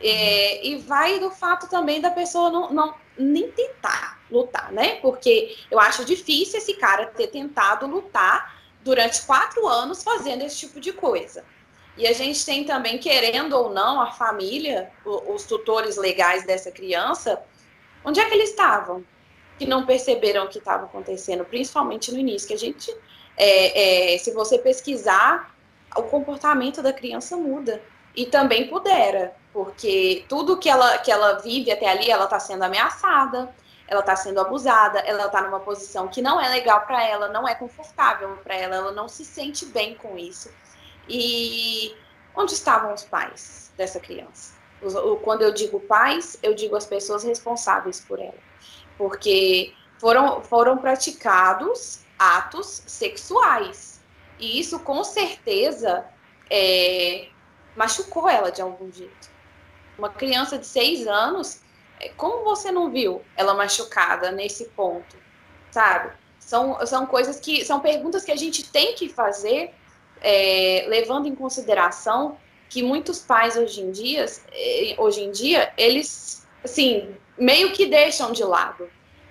É, 0.00 0.66
e 0.66 0.78
vai 0.78 1.20
do 1.20 1.30
fato 1.30 1.68
também 1.68 2.00
da 2.00 2.10
pessoa 2.10 2.50
não, 2.50 2.70
não 2.72 2.94
nem 3.16 3.50
tentar 3.52 4.20
lutar, 4.30 4.72
né? 4.72 4.96
Porque 4.96 5.56
eu 5.70 5.78
acho 5.78 6.04
difícil 6.04 6.58
esse 6.58 6.74
cara 6.74 7.06
ter 7.06 7.28
tentado 7.28 7.86
lutar 7.86 8.60
durante 8.82 9.22
quatro 9.22 9.66
anos 9.68 10.02
fazendo 10.02 10.42
esse 10.42 10.58
tipo 10.58 10.80
de 10.80 10.92
coisa. 10.92 11.44
E 11.96 12.06
a 12.06 12.12
gente 12.12 12.44
tem 12.44 12.64
também, 12.64 12.98
querendo 12.98 13.52
ou 13.52 13.70
não, 13.70 14.00
a 14.00 14.10
família, 14.12 14.90
os 15.04 15.44
tutores 15.44 15.96
legais 15.96 16.44
dessa 16.44 16.70
criança, 16.70 17.40
onde 18.04 18.18
é 18.18 18.24
que 18.24 18.34
eles 18.34 18.50
estavam? 18.50 19.04
Que 19.58 19.66
não 19.66 19.84
perceberam 19.84 20.44
o 20.44 20.48
que 20.48 20.58
estava 20.58 20.84
acontecendo, 20.84 21.44
principalmente 21.44 22.10
no 22.10 22.18
início, 22.18 22.48
que 22.48 22.54
a 22.54 22.58
gente 22.58 22.90
é, 23.36 24.14
é, 24.14 24.18
se 24.18 24.32
você 24.32 24.58
pesquisar, 24.58 25.54
o 25.96 26.02
comportamento 26.04 26.82
da 26.82 26.92
criança 26.92 27.36
muda. 27.36 27.82
E 28.14 28.26
também 28.26 28.68
pudera, 28.68 29.34
porque 29.54 30.26
tudo 30.28 30.58
que 30.58 30.68
ela, 30.68 30.98
que 30.98 31.10
ela 31.10 31.38
vive 31.38 31.70
até 31.72 31.88
ali, 31.88 32.10
ela 32.10 32.24
está 32.24 32.38
sendo 32.38 32.62
ameaçada, 32.62 33.54
ela 33.88 34.00
está 34.00 34.14
sendo 34.14 34.38
abusada, 34.38 34.98
ela 35.00 35.26
está 35.26 35.40
numa 35.40 35.60
posição 35.60 36.08
que 36.08 36.20
não 36.20 36.38
é 36.38 36.48
legal 36.48 36.82
para 36.82 37.02
ela, 37.02 37.28
não 37.28 37.48
é 37.48 37.54
confortável 37.54 38.36
para 38.42 38.54
ela, 38.54 38.76
ela 38.76 38.92
não 38.92 39.08
se 39.08 39.24
sente 39.24 39.64
bem 39.64 39.94
com 39.94 40.18
isso. 40.18 40.50
E 41.08 41.94
onde 42.34 42.52
estavam 42.52 42.92
os 42.92 43.02
pais 43.02 43.72
dessa 43.76 43.98
criança? 43.98 44.54
Quando 45.22 45.42
eu 45.42 45.52
digo 45.52 45.80
pais, 45.80 46.38
eu 46.42 46.54
digo 46.54 46.76
as 46.76 46.86
pessoas 46.86 47.22
responsáveis 47.22 48.00
por 48.00 48.18
ela, 48.18 48.34
porque 48.98 49.72
foram, 49.98 50.42
foram 50.42 50.76
praticados 50.76 52.01
atos 52.22 52.82
sexuais. 52.86 54.00
E 54.38 54.58
isso, 54.58 54.78
com 54.80 55.02
certeza, 55.04 56.04
é, 56.50 57.28
machucou 57.76 58.28
ela 58.28 58.50
de 58.50 58.62
algum 58.62 58.90
jeito. 58.92 59.30
Uma 59.98 60.08
criança 60.08 60.58
de 60.58 60.66
seis 60.66 61.06
anos, 61.06 61.60
é, 62.00 62.08
como 62.10 62.44
você 62.44 62.70
não 62.70 62.90
viu 62.90 63.22
ela 63.36 63.54
machucada 63.54 64.30
nesse 64.30 64.66
ponto, 64.66 65.16
sabe? 65.70 66.12
São, 66.38 66.84
são 66.86 67.06
coisas 67.06 67.38
que 67.38 67.64
são 67.64 67.80
perguntas 67.80 68.24
que 68.24 68.32
a 68.32 68.36
gente 68.36 68.70
tem 68.70 68.94
que 68.94 69.08
fazer, 69.08 69.74
é, 70.20 70.84
levando 70.88 71.26
em 71.26 71.34
consideração 71.34 72.36
que 72.68 72.82
muitos 72.82 73.18
pais 73.18 73.56
hoje 73.56 73.80
em 73.80 73.90
dia, 73.90 74.24
é, 74.50 74.94
hoje 74.98 75.22
em 75.22 75.30
dia, 75.30 75.72
eles 75.76 76.46
assim 76.64 77.14
meio 77.36 77.72
que 77.72 77.86
deixam 77.86 78.32
de 78.32 78.44
lado. 78.44 78.88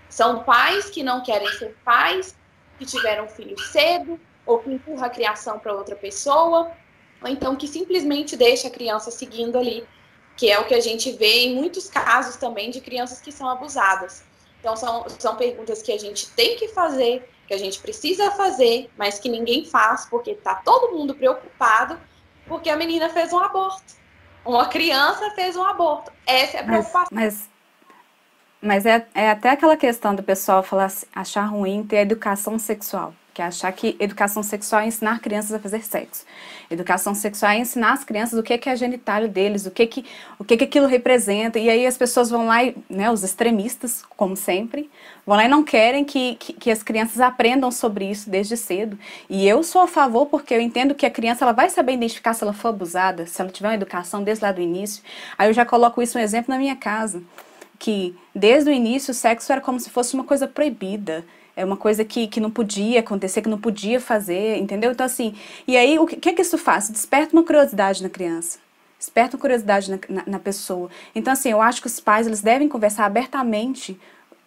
São 0.10 0.44
pais 0.44 0.90
que 0.90 1.02
não 1.04 1.24
querem 1.24 1.48
ser 1.54 1.76
pais, 1.86 2.36
que 2.82 2.86
tiveram 2.86 3.28
filho 3.28 3.58
cedo, 3.60 4.20
ou 4.44 4.58
que 4.58 4.72
empurra 4.72 5.06
a 5.06 5.10
criação 5.10 5.60
para 5.60 5.72
outra 5.72 5.96
pessoa, 5.96 6.72
ou 7.22 7.30
então 7.30 7.56
que 7.56 7.68
simplesmente 7.68 8.36
deixa 8.36 8.70
a 8.70 8.72
criança 8.72 9.12
seguindo 9.12 9.56
ali, 9.56 9.86
que 10.36 10.50
é 10.50 10.60
o 10.60 10.66
que 10.66 10.74
a 10.74 10.80
gente 10.80 11.12
vê 11.12 11.44
em 11.44 11.56
muitos 11.56 11.88
casos 11.88 12.38
também 12.38 12.72
de 12.72 12.82
crianças 12.82 13.22
que 13.22 13.32
são 13.32 13.48
abusadas. 13.48 14.24
Então, 14.60 14.76
são, 14.76 15.06
são 15.20 15.36
perguntas 15.36 15.84
que 15.84 15.92
a 15.92 16.00
gente 16.00 16.32
tem 16.32 16.56
que 16.56 16.70
fazer, 16.70 17.30
que 17.48 17.54
a 17.54 17.58
gente 17.58 17.80
precisa 17.80 18.32
fazer, 18.32 18.90
mas 18.98 19.20
que 19.20 19.30
ninguém 19.30 19.64
faz, 19.66 20.08
porque 20.08 20.32
está 20.32 20.56
todo 20.56 20.96
mundo 20.96 21.14
preocupado, 21.14 22.00
porque 22.48 22.70
a 22.70 22.76
menina 22.76 23.10
fez 23.10 23.32
um 23.32 23.40
aborto. 23.40 23.94
Uma 24.44 24.68
criança 24.68 25.30
fez 25.32 25.56
um 25.56 25.64
aborto. 25.64 26.12
Essa 26.26 26.58
é 26.58 26.60
a 26.62 26.64
preocupação. 26.64 27.10
Mas, 27.12 27.48
mas 28.62 28.86
é, 28.86 29.06
é 29.16 29.32
até 29.32 29.50
aquela 29.50 29.76
questão 29.76 30.14
do 30.14 30.22
pessoal 30.22 30.62
falar, 30.62 30.86
assim, 30.86 31.06
achar 31.16 31.46
ruim 31.46 31.84
ter 31.84 31.98
educação 31.98 32.60
sexual. 32.60 33.14
Que 33.34 33.42
é 33.42 33.46
achar 33.46 33.72
que 33.72 33.96
educação 33.98 34.44
sexual 34.44 34.82
é 34.82 34.88
ensinar 34.88 35.22
crianças 35.22 35.54
a 35.54 35.60
fazer 35.60 35.82
sexo. 35.86 36.26
Educação 36.70 37.16
sexual 37.16 37.54
é 37.54 37.60
ensinar 37.60 37.94
as 37.94 38.04
crianças 38.04 38.38
o 38.38 38.44
que, 38.44 38.70
é 38.70 38.76
genitário 38.76 39.30
deles, 39.30 39.66
o 39.66 39.72
que, 39.72 39.88
que, 39.88 40.06
o 40.38 40.44
que, 40.44 40.58
que 40.58 40.66
aquilo 40.66 40.86
representa. 40.86 41.58
E 41.58 41.70
aí 41.70 41.88
as 41.88 41.98
pessoas 41.98 42.30
vão 42.30 42.46
lá, 42.46 42.62
e, 42.62 42.76
né, 42.90 43.10
os 43.10 43.24
extremistas, 43.24 44.04
como 44.18 44.36
sempre, 44.36 44.90
vão 45.26 45.38
lá 45.38 45.46
e 45.46 45.48
não 45.48 45.64
querem 45.64 46.04
que, 46.04 46.36
que, 46.36 46.54
que, 46.54 46.70
as 46.70 46.84
crianças 46.84 47.22
aprendam 47.22 47.72
sobre 47.72 48.04
isso 48.12 48.30
desde 48.30 48.58
cedo. 48.58 49.00
E 49.30 49.48
eu 49.48 49.64
sou 49.64 49.82
a 49.82 49.88
favor 49.88 50.26
porque 50.26 50.54
eu 50.54 50.60
entendo 50.60 50.94
que 50.94 51.06
a 51.06 51.12
criança 51.12 51.46
ela 51.46 51.54
vai 51.54 51.70
saber 51.70 51.94
identificar 51.94 52.34
se 52.34 52.44
ela 52.44 52.54
for 52.54 52.68
abusada, 52.68 53.26
se 53.26 53.42
ela 53.42 53.50
tiver 53.50 53.70
uma 53.70 53.76
educação 53.76 54.24
desde 54.24 54.44
lá 54.44 54.52
do 54.52 54.60
início. 54.60 55.02
Aí 55.38 55.50
eu 55.50 55.54
já 55.54 55.66
coloco 55.66 56.02
isso 56.02 56.18
um 56.18 56.22
exemplo 56.22 56.54
na 56.54 56.60
minha 56.60 56.76
casa 56.76 57.24
que 57.82 58.16
desde 58.34 58.70
o 58.70 58.74
início 58.74 59.10
o 59.10 59.14
sexo 59.14 59.52
era 59.52 59.60
como 59.60 59.80
se 59.80 59.90
fosse 59.90 60.14
uma 60.14 60.24
coisa 60.24 60.48
proibida. 60.48 61.26
É 61.56 61.66
uma 61.66 61.76
coisa 61.76 62.06
que, 62.06 62.28
que 62.28 62.40
não 62.40 62.52
podia 62.52 63.00
acontecer, 63.00 63.42
que 63.42 63.50
não 63.50 63.58
podia 63.58 64.00
fazer, 64.00 64.58
entendeu? 64.58 64.92
Então, 64.92 65.04
assim, 65.04 65.34
e 65.68 65.76
aí 65.76 65.98
o 65.98 66.06
que, 66.06 66.16
que 66.16 66.30
é 66.30 66.34
que 66.34 66.44
isso 66.44 66.60
faz? 66.60 66.92
Desperta 66.92 67.36
uma 67.36 67.44
curiosidade 67.44 68.04
na 68.04 68.10
criança. 68.10 68.60
Desperta 69.00 69.36
uma 69.36 69.42
curiosidade 69.42 69.90
na, 69.90 70.00
na, 70.08 70.24
na 70.28 70.40
pessoa. 70.40 70.92
Então, 71.16 71.34
assim, 71.34 71.50
eu 71.50 71.60
acho 71.60 71.82
que 71.82 71.88
os 71.88 72.00
pais 72.00 72.28
eles 72.28 72.42
devem 72.42 72.70
conversar 72.70 73.06
abertamente 73.06 74.00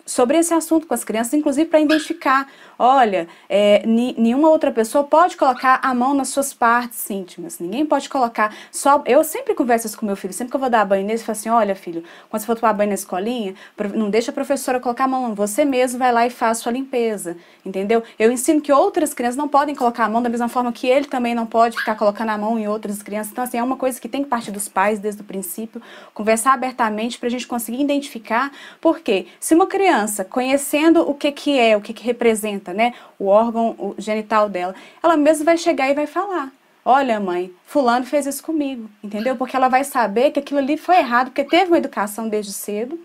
sobre 0.06 0.38
esse 0.38 0.52
assunto 0.52 0.86
com 0.86 0.94
as 0.94 1.04
crianças, 1.04 1.32
inclusive 1.34 1.68
para 1.68 1.80
identificar, 1.80 2.46
olha, 2.78 3.26
é, 3.48 3.82
nenhuma 3.86 4.50
outra 4.50 4.70
pessoa 4.70 5.04
pode 5.04 5.36
colocar 5.36 5.80
a 5.82 5.94
mão 5.94 6.12
nas 6.14 6.28
suas 6.28 6.52
partes 6.52 7.08
íntimas, 7.08 7.58
ninguém 7.58 7.86
pode 7.86 8.08
colocar, 8.08 8.54
só, 8.70 9.02
eu 9.06 9.24
sempre 9.24 9.54
converso 9.54 9.86
isso 9.86 9.98
com 9.98 10.04
meu 10.04 10.16
filho, 10.16 10.32
sempre 10.34 10.50
que 10.50 10.56
eu 10.56 10.60
vou 10.60 10.68
dar 10.68 10.84
banho 10.84 11.06
nele, 11.06 11.18
eu 11.18 11.24
falo 11.24 11.38
assim, 11.38 11.48
olha 11.48 11.74
filho, 11.74 12.04
quando 12.28 12.40
você 12.40 12.46
for 12.46 12.56
tomar 12.56 12.72
banho 12.74 12.88
na 12.88 12.94
escolinha, 12.94 13.54
não 13.94 14.10
deixa 14.10 14.30
a 14.30 14.34
professora 14.34 14.78
colocar 14.78 15.04
a 15.04 15.08
mão, 15.08 15.34
você 15.34 15.64
mesmo 15.64 15.98
vai 15.98 16.12
lá 16.12 16.26
e 16.26 16.30
faz 16.30 16.58
sua 16.58 16.72
limpeza, 16.72 17.36
entendeu? 17.64 18.02
Eu 18.18 18.30
ensino 18.30 18.60
que 18.60 18.72
outras 18.72 19.14
crianças 19.14 19.36
não 19.36 19.48
podem 19.48 19.74
colocar 19.74 20.04
a 20.04 20.08
mão 20.08 20.22
da 20.22 20.28
mesma 20.28 20.48
forma 20.48 20.72
que 20.72 20.86
ele 20.86 21.06
também 21.06 21.34
não 21.34 21.46
pode 21.46 21.78
ficar 21.78 21.94
colocando 21.94 22.28
a 22.30 22.38
mão 22.38 22.58
em 22.58 22.68
outras 22.68 23.02
crianças, 23.02 23.32
então 23.32 23.44
assim, 23.44 23.56
é 23.56 23.62
uma 23.62 23.76
coisa 23.76 24.00
que 24.00 24.08
tem 24.08 24.22
que 24.22 24.28
partir 24.28 24.50
dos 24.50 24.68
pais 24.68 24.98
desde 24.98 25.22
o 25.22 25.24
princípio, 25.24 25.80
conversar 26.12 26.52
abertamente 26.52 27.18
para 27.18 27.28
a 27.28 27.30
gente 27.30 27.46
conseguir 27.46 27.80
identificar, 27.80 28.52
porque 28.80 29.26
se 29.40 29.54
uma 29.54 29.66
criança 29.66 29.93
criança, 29.94 30.24
conhecendo 30.24 31.08
o 31.08 31.14
que, 31.14 31.30
que 31.30 31.58
é, 31.58 31.76
o 31.76 31.80
que, 31.80 31.92
que 31.92 32.04
representa, 32.04 32.72
né, 32.72 32.94
o 33.18 33.26
órgão 33.26 33.74
o 33.78 33.94
genital 33.96 34.48
dela, 34.48 34.74
ela 35.02 35.16
mesma 35.16 35.44
vai 35.44 35.56
chegar 35.56 35.88
e 35.88 35.94
vai 35.94 36.06
falar. 36.06 36.50
Olha, 36.84 37.18
mãe, 37.18 37.50
fulano 37.64 38.04
fez 38.04 38.26
isso 38.26 38.42
comigo, 38.42 38.90
entendeu? 39.02 39.36
Porque 39.36 39.56
ela 39.56 39.68
vai 39.68 39.84
saber 39.84 40.32
que 40.32 40.40
aquilo 40.40 40.58
ali 40.58 40.76
foi 40.76 40.96
errado, 40.98 41.26
porque 41.28 41.44
teve 41.44 41.70
uma 41.70 41.78
educação 41.78 42.28
desde 42.28 42.52
cedo, 42.52 42.98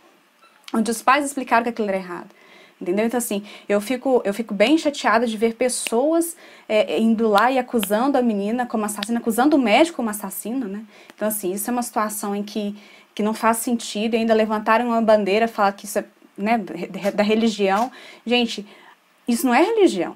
onde 0.73 0.91
os 0.91 1.01
pais 1.01 1.25
explicaram 1.25 1.63
que 1.63 1.69
aquilo 1.69 1.87
era 1.87 1.97
errado. 1.97 2.29
Entendeu? 2.81 3.05
Então, 3.05 3.17
assim, 3.17 3.43
eu 3.67 3.79
fico, 3.81 4.21
eu 4.25 4.33
fico 4.33 4.53
bem 4.53 4.77
chateada 4.77 5.27
de 5.27 5.37
ver 5.37 5.55
pessoas 5.55 6.35
é, 6.67 6.97
indo 6.97 7.27
lá 7.27 7.51
e 7.51 7.59
acusando 7.59 8.17
a 8.17 8.21
menina 8.21 8.65
como 8.65 8.85
assassina, 8.85 9.19
acusando 9.19 9.57
o 9.57 9.59
médico 9.59 9.97
como 9.97 10.09
assassino, 10.09 10.65
né? 10.65 10.83
Então, 11.13 11.27
assim, 11.27 11.51
isso 11.51 11.69
é 11.69 11.73
uma 11.73 11.83
situação 11.83 12.33
em 12.33 12.41
que, 12.41 12.77
que 13.13 13.21
não 13.21 13.33
faz 13.33 13.57
sentido. 13.57 14.13
E 14.13 14.17
ainda 14.17 14.33
levantaram 14.33 14.87
uma 14.87 15.01
bandeira, 15.01 15.45
falar 15.45 15.73
que 15.73 15.83
isso 15.83 15.99
é 15.99 16.05
né, 16.39 16.57
da 17.13 17.23
religião. 17.23 17.91
Gente, 18.25 18.65
isso 19.27 19.45
não 19.45 19.53
é 19.53 19.61
religião. 19.61 20.15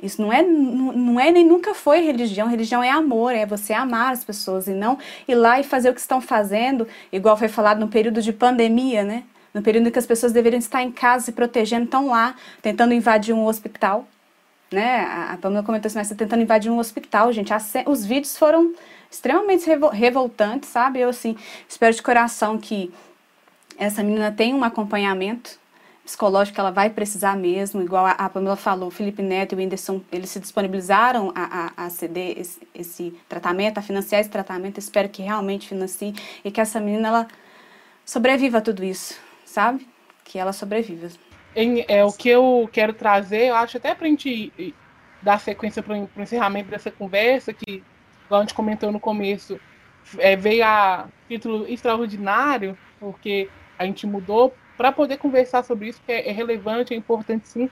Isso 0.00 0.22
não 0.22 0.32
é, 0.32 0.42
não 0.42 1.18
é 1.18 1.30
nem 1.30 1.44
nunca 1.44 1.74
foi 1.74 2.00
religião. 2.00 2.46
Religião 2.48 2.82
é 2.82 2.90
amor, 2.90 3.34
é 3.34 3.44
você 3.44 3.72
amar 3.72 4.12
as 4.12 4.24
pessoas 4.24 4.68
e 4.68 4.70
não 4.70 4.96
ir 5.26 5.34
lá 5.34 5.58
e 5.58 5.64
fazer 5.64 5.90
o 5.90 5.94
que 5.94 6.00
estão 6.00 6.20
fazendo, 6.20 6.86
igual 7.12 7.36
foi 7.36 7.48
falado 7.48 7.80
no 7.80 7.88
período 7.88 8.22
de 8.22 8.32
pandemia, 8.32 9.02
né? 9.02 9.24
No 9.52 9.60
período 9.60 9.88
em 9.88 9.90
que 9.90 9.98
as 9.98 10.06
pessoas 10.06 10.32
deveriam 10.32 10.58
estar 10.58 10.82
em 10.82 10.92
casa 10.92 11.24
se 11.26 11.32
protegendo, 11.32 11.84
estão 11.84 12.06
lá 12.06 12.36
tentando 12.62 12.94
invadir 12.94 13.34
um 13.34 13.44
hospital. 13.44 14.06
Né? 14.70 15.00
A 15.00 15.36
Pamela 15.40 15.64
comentou 15.64 15.88
assim, 15.88 15.98
mas 15.98 16.10
tá 16.10 16.14
tentando 16.14 16.42
invadir 16.42 16.70
um 16.70 16.78
hospital, 16.78 17.32
gente. 17.32 17.50
Os 17.86 18.04
vídeos 18.04 18.36
foram 18.36 18.74
extremamente 19.10 19.68
revoltantes, 19.92 20.68
sabe? 20.68 21.00
Eu, 21.00 21.08
assim, 21.08 21.36
espero 21.66 21.94
de 21.94 22.02
coração 22.02 22.58
que 22.58 22.92
essa 23.78 24.02
menina 24.02 24.32
tem 24.32 24.52
um 24.52 24.64
acompanhamento 24.64 25.58
psicológico 26.08 26.58
ela 26.58 26.70
vai 26.70 26.88
precisar 26.88 27.36
mesmo, 27.36 27.82
igual 27.82 28.06
a, 28.06 28.28
Pamela 28.30 28.56
falou, 28.56 28.90
Felipe 28.90 29.20
Neto 29.22 29.52
e 29.52 29.56
o 29.56 29.58
Whindersson, 29.58 30.00
eles 30.10 30.30
se 30.30 30.40
disponibilizaram 30.40 31.30
a, 31.34 31.72
a, 31.76 31.84
a 31.84 31.90
ceder 31.90 32.38
esse, 32.38 32.58
esse, 32.74 33.14
tratamento, 33.28 33.76
a 33.76 33.82
financiar 33.82 34.22
esse 34.22 34.30
tratamento, 34.30 34.78
espero 34.78 35.10
que 35.10 35.20
realmente 35.20 35.68
financie 35.68 36.14
e 36.42 36.50
que 36.50 36.62
essa 36.62 36.80
menina, 36.80 37.08
ela 37.08 37.28
sobreviva 38.06 38.56
a 38.56 38.60
tudo 38.62 38.82
isso, 38.82 39.20
sabe? 39.44 39.86
Que 40.24 40.38
ela 40.38 40.54
sobreviva. 40.54 41.08
Em, 41.54 41.84
é, 41.86 42.02
o 42.02 42.12
que 42.12 42.30
eu 42.30 42.66
quero 42.72 42.94
trazer, 42.94 43.48
eu 43.48 43.54
acho 43.54 43.76
até 43.76 43.94
para 43.94 44.06
a 44.06 44.10
gente 44.10 44.74
dar 45.20 45.38
sequência 45.38 45.82
para 45.82 45.94
o 45.94 46.22
encerramento 46.22 46.70
dessa 46.70 46.90
conversa, 46.90 47.52
que, 47.52 47.82
igual 48.24 48.40
a 48.40 48.44
gente 48.44 48.54
comentou 48.54 48.90
no 48.90 48.98
começo, 48.98 49.60
é, 50.16 50.34
veio 50.36 50.64
a 50.64 51.06
título 51.28 51.68
extraordinário, 51.68 52.78
porque 52.98 53.50
a 53.78 53.84
gente 53.84 54.06
mudou 54.06 54.54
para 54.76 54.92
poder 54.92 55.18
conversar 55.18 55.64
sobre 55.64 55.88
isso, 55.88 56.00
que 56.04 56.12
é, 56.12 56.28
é, 56.28 56.32
relevante, 56.32 56.94
é 56.94 56.96
importante 56.96 57.48
sim. 57.48 57.70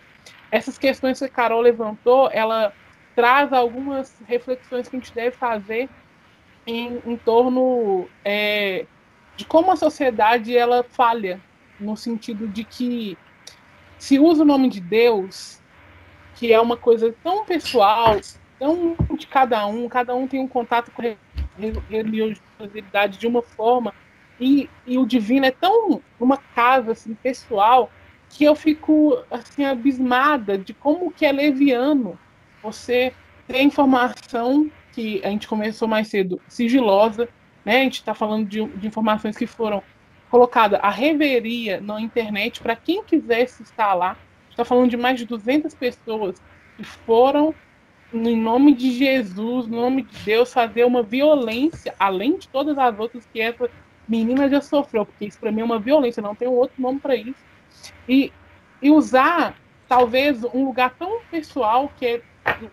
Essas 0.51 0.79
questões 0.79 1.19
que 1.19 1.25
a 1.25 1.29
Carol 1.29 1.61
levantou, 1.61 2.31
ela 2.33 2.73
traz 3.15 3.53
algumas 3.53 4.21
reflexões 4.27 4.89
que 4.89 4.97
a 4.97 4.99
gente 4.99 5.13
deve 5.13 5.37
fazer 5.37 5.89
em, 6.67 7.01
em 7.07 7.17
torno 7.17 8.09
é, 8.25 8.87
de 9.37 9.45
como 9.45 9.71
a 9.71 9.77
sociedade 9.77 10.57
ela 10.57 10.83
falha, 10.83 11.41
no 11.79 11.97
sentido 11.97 12.49
de 12.49 12.65
que 12.65 13.17
se 13.99 14.19
usa 14.19 14.43
o 14.43 14.47
nome 14.47 14.69
de 14.69 14.81
Deus, 14.81 15.61
que 16.35 16.53
é 16.53 16.61
uma 16.61 16.77
coisa 16.77 17.15
tão 17.23 17.45
pessoal, 17.45 18.21
tão 18.59 18.97
de 19.17 19.27
cada 19.27 19.67
um, 19.67 19.89
cada 19.89 20.15
um 20.15 20.27
tem 20.27 20.41
um 20.41 20.49
contato 20.49 20.91
com 20.91 21.03
a 21.03 21.15
religiosidade 21.89 23.19
de 23.19 23.27
uma 23.27 23.43
forma, 23.43 23.95
e, 24.41 24.69
e 24.87 24.99
o 24.99 25.07
divino 25.07 25.47
é 25.47 25.51
tão 25.51 26.03
uma 26.21 26.37
casa 26.37 26.93
assim, 26.93 27.15
pessoal 27.15 27.91
que 28.29 28.45
eu 28.45 28.55
fico 28.55 29.23
assim 29.31 29.65
abismada 29.65 30.59
de 30.59 30.75
como 30.75 31.11
que 31.11 31.25
é 31.25 31.33
leviano 31.33 32.19
você 32.63 33.13
ter 33.47 33.63
informação 33.63 34.71
que 34.93 35.21
a 35.25 35.29
gente 35.29 35.47
começou 35.47 35.87
mais 35.87 36.09
cedo 36.09 36.41
sigilosa, 36.49 37.29
né? 37.65 37.81
A 37.81 37.83
gente 37.85 37.97
está 37.97 38.15
falando 38.15 38.47
de, 38.47 38.65
de, 38.65 38.87
informações 38.87 39.37
que 39.37 39.47
foram 39.47 39.83
colocadas 40.31 40.81
a 40.83 40.91
reveria 40.91 41.81
na 41.81 42.01
internet 42.01 42.61
para 42.61 42.75
quem 42.75 43.05
quisesse 43.05 43.63
estar 43.63 43.95
lá. 43.95 44.17
Está 44.51 44.65
falando 44.65 44.91
de 44.91 44.97
mais 44.97 45.19
de 45.19 45.27
200 45.27 45.75
pessoas 45.75 46.43
que 46.77 46.83
foram 46.83 47.55
em 48.13 48.37
nome 48.37 48.75
de 48.75 48.93
Jesus, 48.93 49.67
no 49.67 49.81
nome 49.81 50.03
de 50.03 50.19
Deus, 50.25 50.53
fazer 50.53 50.85
uma 50.85 51.03
violência, 51.03 51.95
além 51.99 52.39
de 52.39 52.49
todas 52.49 52.79
as 52.79 52.99
outras 52.99 53.27
que 53.33 53.41
essa 53.41 53.69
menina 54.09 54.49
já 54.49 54.61
sofreu, 54.61 55.05
porque 55.05 55.27
isso 55.27 55.39
para 55.39 55.53
mim 55.53 55.61
é 55.61 55.65
uma 55.65 55.79
violência, 55.79 56.23
não 56.23 56.35
tem 56.35 56.49
outro 56.49 56.81
nome 56.81 57.01
para 57.01 57.17
isso. 57.17 57.45
E, 58.09 58.33
e 58.81 58.91
usar, 58.91 59.55
talvez, 59.89 60.45
um 60.45 60.65
lugar 60.65 60.95
tão 60.99 61.21
pessoal 61.31 61.91
que 61.97 62.07
é 62.07 62.23
do, 62.61 62.71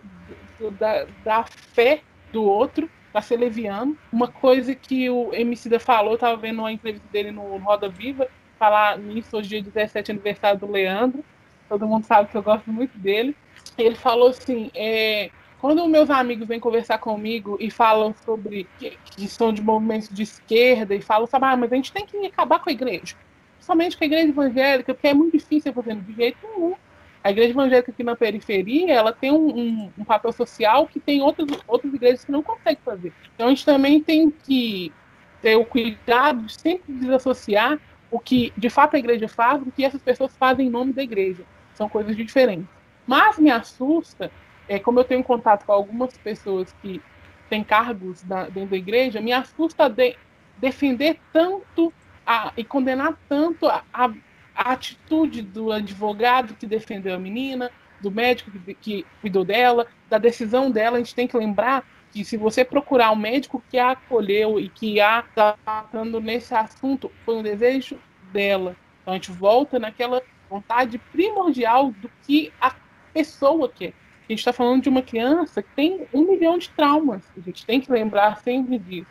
do, 0.58 0.70
da, 0.72 1.06
da 1.24 1.44
fé 1.44 2.02
do 2.32 2.42
outro, 2.42 2.88
para 3.14 3.22
ser 3.22 3.36
leviano. 3.36 3.96
Uma 4.12 4.26
coisa 4.26 4.74
que 4.74 5.08
o 5.08 5.32
Emicida 5.32 5.78
falou, 5.78 6.14
estava 6.14 6.36
vendo 6.36 6.58
uma 6.58 6.72
entrevista 6.72 7.06
dele 7.12 7.30
no 7.30 7.56
Roda 7.58 7.88
Viva, 7.88 8.26
falar 8.58 8.98
nisso 8.98 9.36
hoje, 9.36 9.50
dia 9.50 9.62
17 9.62 10.10
aniversário 10.10 10.58
do 10.58 10.68
Leandro. 10.68 11.24
Todo 11.68 11.86
mundo 11.86 12.04
sabe 12.04 12.28
que 12.28 12.36
eu 12.36 12.42
gosto 12.42 12.68
muito 12.72 12.98
dele. 12.98 13.36
Ele 13.78 13.94
falou 13.94 14.30
assim: 14.30 14.68
é, 14.74 15.30
quando 15.64 15.88
meus 15.88 16.10
amigos 16.10 16.46
vêm 16.46 16.60
conversar 16.60 16.98
comigo 16.98 17.56
e 17.58 17.70
falam 17.70 18.14
sobre 18.22 18.68
que, 18.78 18.98
são 19.26 19.50
de 19.50 19.62
movimentos 19.62 20.10
de 20.10 20.22
esquerda 20.22 20.94
e 20.94 21.00
falam, 21.00 21.26
sabe, 21.26 21.46
ah, 21.46 21.56
mas 21.56 21.72
a 21.72 21.76
gente 21.76 21.90
tem 21.90 22.04
que 22.04 22.26
acabar 22.26 22.58
com 22.58 22.68
a 22.68 22.72
igreja. 22.74 23.16
Somente 23.60 23.96
com 23.96 24.04
a 24.04 24.06
igreja 24.06 24.28
evangélica, 24.28 24.92
porque 24.92 25.08
é 25.08 25.14
muito 25.14 25.32
difícil 25.32 25.72
fazer 25.72 25.96
de 25.96 26.12
jeito 26.12 26.36
nenhum. 26.42 26.74
A 27.22 27.30
igreja 27.30 27.52
evangélica 27.52 27.90
aqui 27.90 28.04
na 28.04 28.14
periferia, 28.14 28.92
ela 28.92 29.10
tem 29.10 29.32
um, 29.32 29.58
um, 29.58 29.92
um, 30.00 30.04
papel 30.04 30.32
social 30.32 30.86
que 30.86 31.00
tem 31.00 31.22
outras, 31.22 31.48
outras 31.66 31.94
igrejas 31.94 32.26
que 32.26 32.30
não 32.30 32.42
conseguem 32.42 32.82
fazer. 32.84 33.14
Então 33.34 33.46
a 33.46 33.48
gente 33.48 33.64
também 33.64 34.02
tem 34.02 34.30
que 34.30 34.92
ter 35.40 35.56
o 35.56 35.64
cuidado 35.64 36.42
de 36.42 36.60
sempre 36.60 36.92
desassociar 36.92 37.80
o 38.10 38.20
que 38.20 38.52
de 38.54 38.68
fato 38.68 38.96
a 38.96 38.98
igreja 38.98 39.28
faz 39.28 39.64
do 39.64 39.72
que 39.72 39.82
essas 39.82 40.02
pessoas 40.02 40.36
fazem 40.36 40.66
em 40.66 40.70
nome 40.70 40.92
da 40.92 41.02
igreja. 41.02 41.42
São 41.72 41.88
coisas 41.88 42.14
diferentes. 42.14 42.66
Mas 43.06 43.38
me 43.38 43.50
assusta 43.50 44.30
é, 44.68 44.78
como 44.78 45.00
eu 45.00 45.04
tenho 45.04 45.22
contato 45.22 45.64
com 45.64 45.72
algumas 45.72 46.16
pessoas 46.16 46.74
que 46.80 47.00
têm 47.48 47.62
cargos 47.62 48.22
da, 48.22 48.44
dentro 48.44 48.70
da 48.70 48.76
igreja, 48.76 49.20
me 49.20 49.32
assusta 49.32 49.88
de, 49.88 50.16
defender 50.58 51.18
tanto 51.32 51.92
a, 52.26 52.52
e 52.56 52.64
condenar 52.64 53.18
tanto 53.28 53.66
a, 53.66 53.82
a, 53.92 54.06
a, 54.54 54.72
atitude 54.72 55.42
do 55.42 55.72
advogado 55.72 56.54
que 56.54 56.66
defendeu 56.66 57.14
a 57.14 57.18
menina, 57.18 57.70
do 58.00 58.10
médico 58.10 58.50
que, 58.50 58.74
que 58.74 59.06
cuidou 59.20 59.44
dela, 59.44 59.86
da 60.08 60.18
decisão 60.18 60.70
dela. 60.70 60.96
A 60.96 61.00
gente 61.00 61.14
tem 61.14 61.28
que 61.28 61.36
lembrar 61.36 61.84
que 62.12 62.24
se 62.24 62.36
você 62.36 62.64
procurar 62.64 63.10
um 63.10 63.16
médico 63.16 63.62
que 63.68 63.78
a 63.78 63.90
acolheu 63.90 64.60
e 64.60 64.68
que 64.68 65.00
a 65.00 65.20
está 65.20 65.56
tratando 65.64 66.20
nesse 66.20 66.54
assunto, 66.54 67.10
foi 67.24 67.36
um 67.36 67.42
desejo 67.42 67.98
dela. 68.32 68.76
Então 69.02 69.12
a 69.12 69.16
gente 69.16 69.32
volta 69.32 69.78
naquela 69.78 70.22
vontade 70.48 70.98
primordial 70.98 71.90
do 71.90 72.10
que 72.22 72.52
a 72.60 72.74
pessoa 73.12 73.68
quer. 73.68 73.92
A 74.26 74.32
gente 74.32 74.38
está 74.38 74.52
falando 74.54 74.82
de 74.82 74.88
uma 74.88 75.02
criança 75.02 75.62
que 75.62 75.68
tem 75.76 76.06
um 76.12 76.22
milhão 76.22 76.56
de 76.56 76.70
traumas. 76.70 77.22
A 77.36 77.40
gente 77.40 77.66
tem 77.66 77.80
que 77.80 77.92
lembrar 77.92 78.38
sempre 78.38 78.78
disso. 78.78 79.06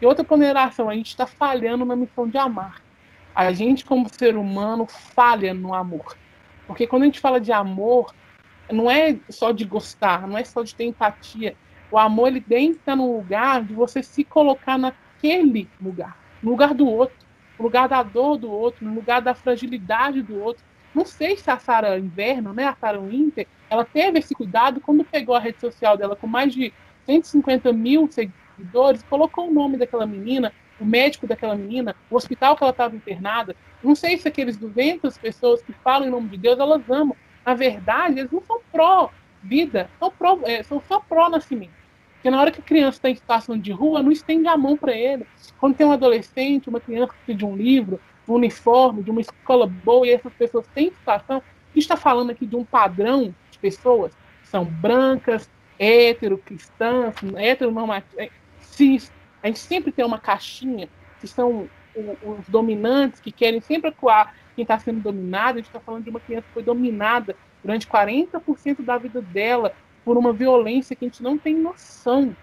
E 0.00 0.04
outra 0.04 0.22
ponderação, 0.22 0.90
a 0.90 0.94
gente 0.94 1.08
está 1.08 1.26
falhando 1.26 1.86
na 1.86 1.96
missão 1.96 2.28
de 2.28 2.36
amar. 2.36 2.82
A 3.34 3.50
gente, 3.52 3.84
como 3.84 4.08
ser 4.12 4.36
humano, 4.36 4.86
falha 4.86 5.54
no 5.54 5.72
amor. 5.72 6.16
Porque 6.66 6.86
quando 6.86 7.04
a 7.04 7.06
gente 7.06 7.18
fala 7.18 7.40
de 7.40 7.50
amor, 7.50 8.14
não 8.70 8.90
é 8.90 9.18
só 9.30 9.52
de 9.52 9.64
gostar, 9.64 10.28
não 10.28 10.36
é 10.36 10.44
só 10.44 10.62
de 10.62 10.74
ter 10.74 10.84
empatia. 10.84 11.56
O 11.90 11.96
amor, 11.96 12.28
ele 12.28 12.40
tem 12.42 12.72
que 12.72 12.80
estar 12.80 12.94
no 12.94 13.16
lugar 13.16 13.64
de 13.64 13.72
você 13.72 14.02
se 14.02 14.22
colocar 14.22 14.76
naquele 14.76 15.66
lugar, 15.80 16.18
no 16.42 16.50
lugar 16.50 16.74
do 16.74 16.86
outro, 16.86 17.16
no 17.58 17.64
lugar 17.64 17.88
da 17.88 18.02
dor 18.02 18.36
do 18.36 18.50
outro, 18.50 18.84
no 18.84 18.94
lugar 18.94 19.22
da 19.22 19.34
fragilidade 19.34 20.20
do 20.20 20.38
outro. 20.38 20.62
Não 20.98 21.04
sei 21.04 21.36
se 21.36 21.48
a 21.48 21.56
Sara 21.60 21.96
Inverno, 21.96 22.52
né, 22.52 22.66
a 22.66 22.74
Sara 22.74 22.98
Winter, 22.98 23.46
ela 23.70 23.84
teve 23.84 24.18
esse 24.18 24.34
cuidado 24.34 24.80
quando 24.80 25.04
pegou 25.04 25.36
a 25.36 25.38
rede 25.38 25.60
social 25.60 25.96
dela 25.96 26.16
com 26.16 26.26
mais 26.26 26.52
de 26.52 26.72
150 27.06 27.72
mil 27.72 28.10
seguidores, 28.10 29.04
colocou 29.04 29.48
o 29.48 29.54
nome 29.54 29.76
daquela 29.76 30.04
menina 30.04 30.52
o 30.80 30.84
médico 30.84 31.26
daquela 31.26 31.54
menina, 31.54 31.94
o 32.10 32.16
hospital 32.16 32.56
que 32.56 32.62
ela 32.64 32.72
estava 32.72 32.96
internada. 32.96 33.54
Não 33.82 33.94
sei 33.94 34.16
se 34.16 34.26
aqueles 34.26 34.56
200 34.56 35.16
pessoas 35.18 35.62
que 35.62 35.72
falam 35.72 36.08
em 36.08 36.10
nome 36.10 36.28
de 36.30 36.36
Deus, 36.36 36.58
elas 36.58 36.82
amam. 36.90 37.16
Na 37.46 37.54
verdade, 37.54 38.18
eles 38.18 38.30
não 38.30 38.42
são 38.42 38.60
pró-vida, 38.70 39.88
são, 39.98 40.10
pró, 40.10 40.38
é, 40.44 40.62
são 40.62 40.80
só 40.86 41.00
pró-nascimento. 41.00 41.72
Porque 42.14 42.30
na 42.30 42.40
hora 42.40 42.50
que 42.50 42.60
a 42.60 42.64
criança 42.64 42.98
está 42.98 43.10
em 43.10 43.14
situação 43.14 43.56
de 43.56 43.70
rua, 43.70 44.02
não 44.02 44.10
estende 44.10 44.48
a 44.48 44.56
mão 44.56 44.76
para 44.76 44.92
ele. 44.92 45.26
Quando 45.58 45.76
tem 45.76 45.86
um 45.86 45.92
adolescente, 45.92 46.68
uma 46.68 46.80
criança 46.80 47.12
que 47.12 47.24
precisa 47.24 47.46
um 47.46 47.56
livro, 47.56 48.00
um 48.28 48.34
uniforme, 48.34 49.02
de 49.02 49.10
uma 49.10 49.20
escola 49.20 49.66
boa, 49.66 50.06
e 50.06 50.10
essas 50.10 50.32
pessoas 50.34 50.66
têm 50.74 50.90
situação, 50.90 51.38
a 51.38 51.74
gente 51.74 51.78
está 51.78 51.96
falando 51.96 52.30
aqui 52.30 52.46
de 52.46 52.56
um 52.56 52.64
padrão 52.64 53.34
de 53.50 53.58
pessoas 53.58 54.12
são 54.50 54.64
brancas, 54.64 55.48
hétero, 55.78 56.38
cristãs, 56.38 57.14
heteronormativas, 57.36 58.18
é, 58.18 58.30
cis. 58.60 59.12
A 59.42 59.46
gente 59.46 59.58
sempre 59.58 59.92
tem 59.92 60.04
uma 60.04 60.18
caixinha 60.18 60.88
que 61.20 61.28
são 61.28 61.68
os 61.94 62.48
dominantes, 62.48 63.20
que 63.20 63.30
querem 63.30 63.60
sempre 63.60 63.90
acuar 63.90 64.34
quem 64.54 64.62
está 64.62 64.78
sendo 64.78 65.00
dominado. 65.00 65.54
A 65.54 65.56
gente 65.58 65.66
está 65.66 65.80
falando 65.80 66.04
de 66.04 66.10
uma 66.10 66.20
criança 66.20 66.46
que 66.46 66.54
foi 66.54 66.62
dominada 66.62 67.36
durante 67.62 67.86
40% 67.86 68.84
da 68.84 68.96
vida 68.96 69.20
dela 69.20 69.74
por 70.04 70.16
uma 70.16 70.32
violência 70.32 70.96
que 70.96 71.04
a 71.04 71.08
gente 71.08 71.22
não 71.22 71.36
tem 71.36 71.54
noção. 71.54 72.34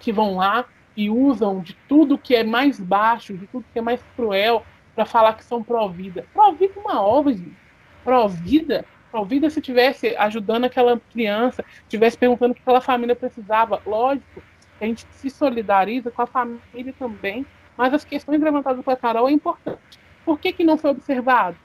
Que 0.00 0.12
vão 0.12 0.36
lá 0.36 0.66
e 0.96 1.08
usam 1.08 1.60
de 1.60 1.74
tudo 1.88 2.18
que 2.18 2.34
é 2.34 2.44
mais 2.44 2.78
baixo, 2.78 3.36
de 3.36 3.46
tudo 3.46 3.64
que 3.72 3.78
é 3.78 3.82
mais 3.82 4.00
cruel, 4.14 4.64
para 4.94 5.04
falar 5.04 5.34
que 5.34 5.44
são 5.44 5.62
pró-vida. 5.62 6.26
Pró-vida 6.32 6.74
é 6.76 6.80
uma 6.80 7.02
obra, 7.02 7.32
gente. 7.32 7.56
Pró-vida 8.02 8.84
Pró-vida 9.14 9.48
se 9.48 9.60
tivesse 9.60 10.16
ajudando 10.16 10.64
aquela 10.64 10.98
criança, 10.98 11.64
tivesse 11.88 12.18
perguntando 12.18 12.50
o 12.50 12.54
que 12.56 12.62
aquela 12.62 12.80
família 12.80 13.14
precisava. 13.14 13.80
Lógico, 13.86 14.42
a 14.80 14.84
gente 14.84 15.06
se 15.12 15.30
solidariza 15.30 16.10
com 16.10 16.22
a 16.22 16.26
família 16.26 16.92
também, 16.98 17.46
mas 17.76 17.94
as 17.94 18.04
questões 18.04 18.40
levantadas 18.40 18.84
pela 18.84 18.96
Carol 18.96 19.28
é 19.28 19.32
importante. 19.32 20.00
Por 20.24 20.40
que, 20.40 20.52
que 20.52 20.64
não 20.64 20.76
foi 20.76 20.90
observado? 20.90 21.56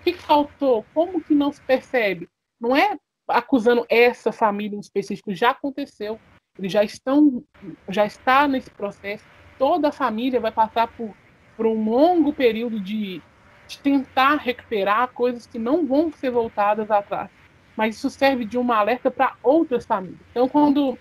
O 0.00 0.04
que, 0.04 0.12
que 0.12 0.22
faltou? 0.22 0.86
Como 0.94 1.20
que 1.20 1.34
não 1.34 1.50
se 1.50 1.60
percebe? 1.62 2.28
Não 2.60 2.76
é 2.76 2.96
acusando 3.26 3.84
essa 3.88 4.30
família 4.30 4.76
em 4.76 4.80
específico, 4.80 5.34
já 5.34 5.50
aconteceu. 5.50 6.20
Eles 6.56 6.70
já 6.70 6.84
estão, 6.84 7.42
já 7.88 8.06
está 8.06 8.46
nesse 8.46 8.70
processo. 8.70 9.24
Toda 9.58 9.88
a 9.88 9.92
família 9.92 10.38
vai 10.38 10.52
passar 10.52 10.86
por, 10.86 11.12
por 11.56 11.66
um 11.66 11.88
longo 11.88 12.32
período 12.32 12.78
de 12.78 13.22
de 13.66 13.78
tentar 13.78 14.36
recuperar 14.36 15.08
coisas 15.08 15.46
que 15.46 15.58
não 15.58 15.86
vão 15.86 16.10
ser 16.12 16.30
voltadas 16.30 16.90
atrás. 16.90 17.28
Mas 17.76 17.96
isso 17.96 18.08
serve 18.08 18.44
de 18.44 18.56
uma 18.56 18.76
alerta 18.76 19.10
para 19.10 19.34
outras 19.42 19.84
famílias. 19.84 20.20
Então, 20.30 20.48
quando 20.48 20.98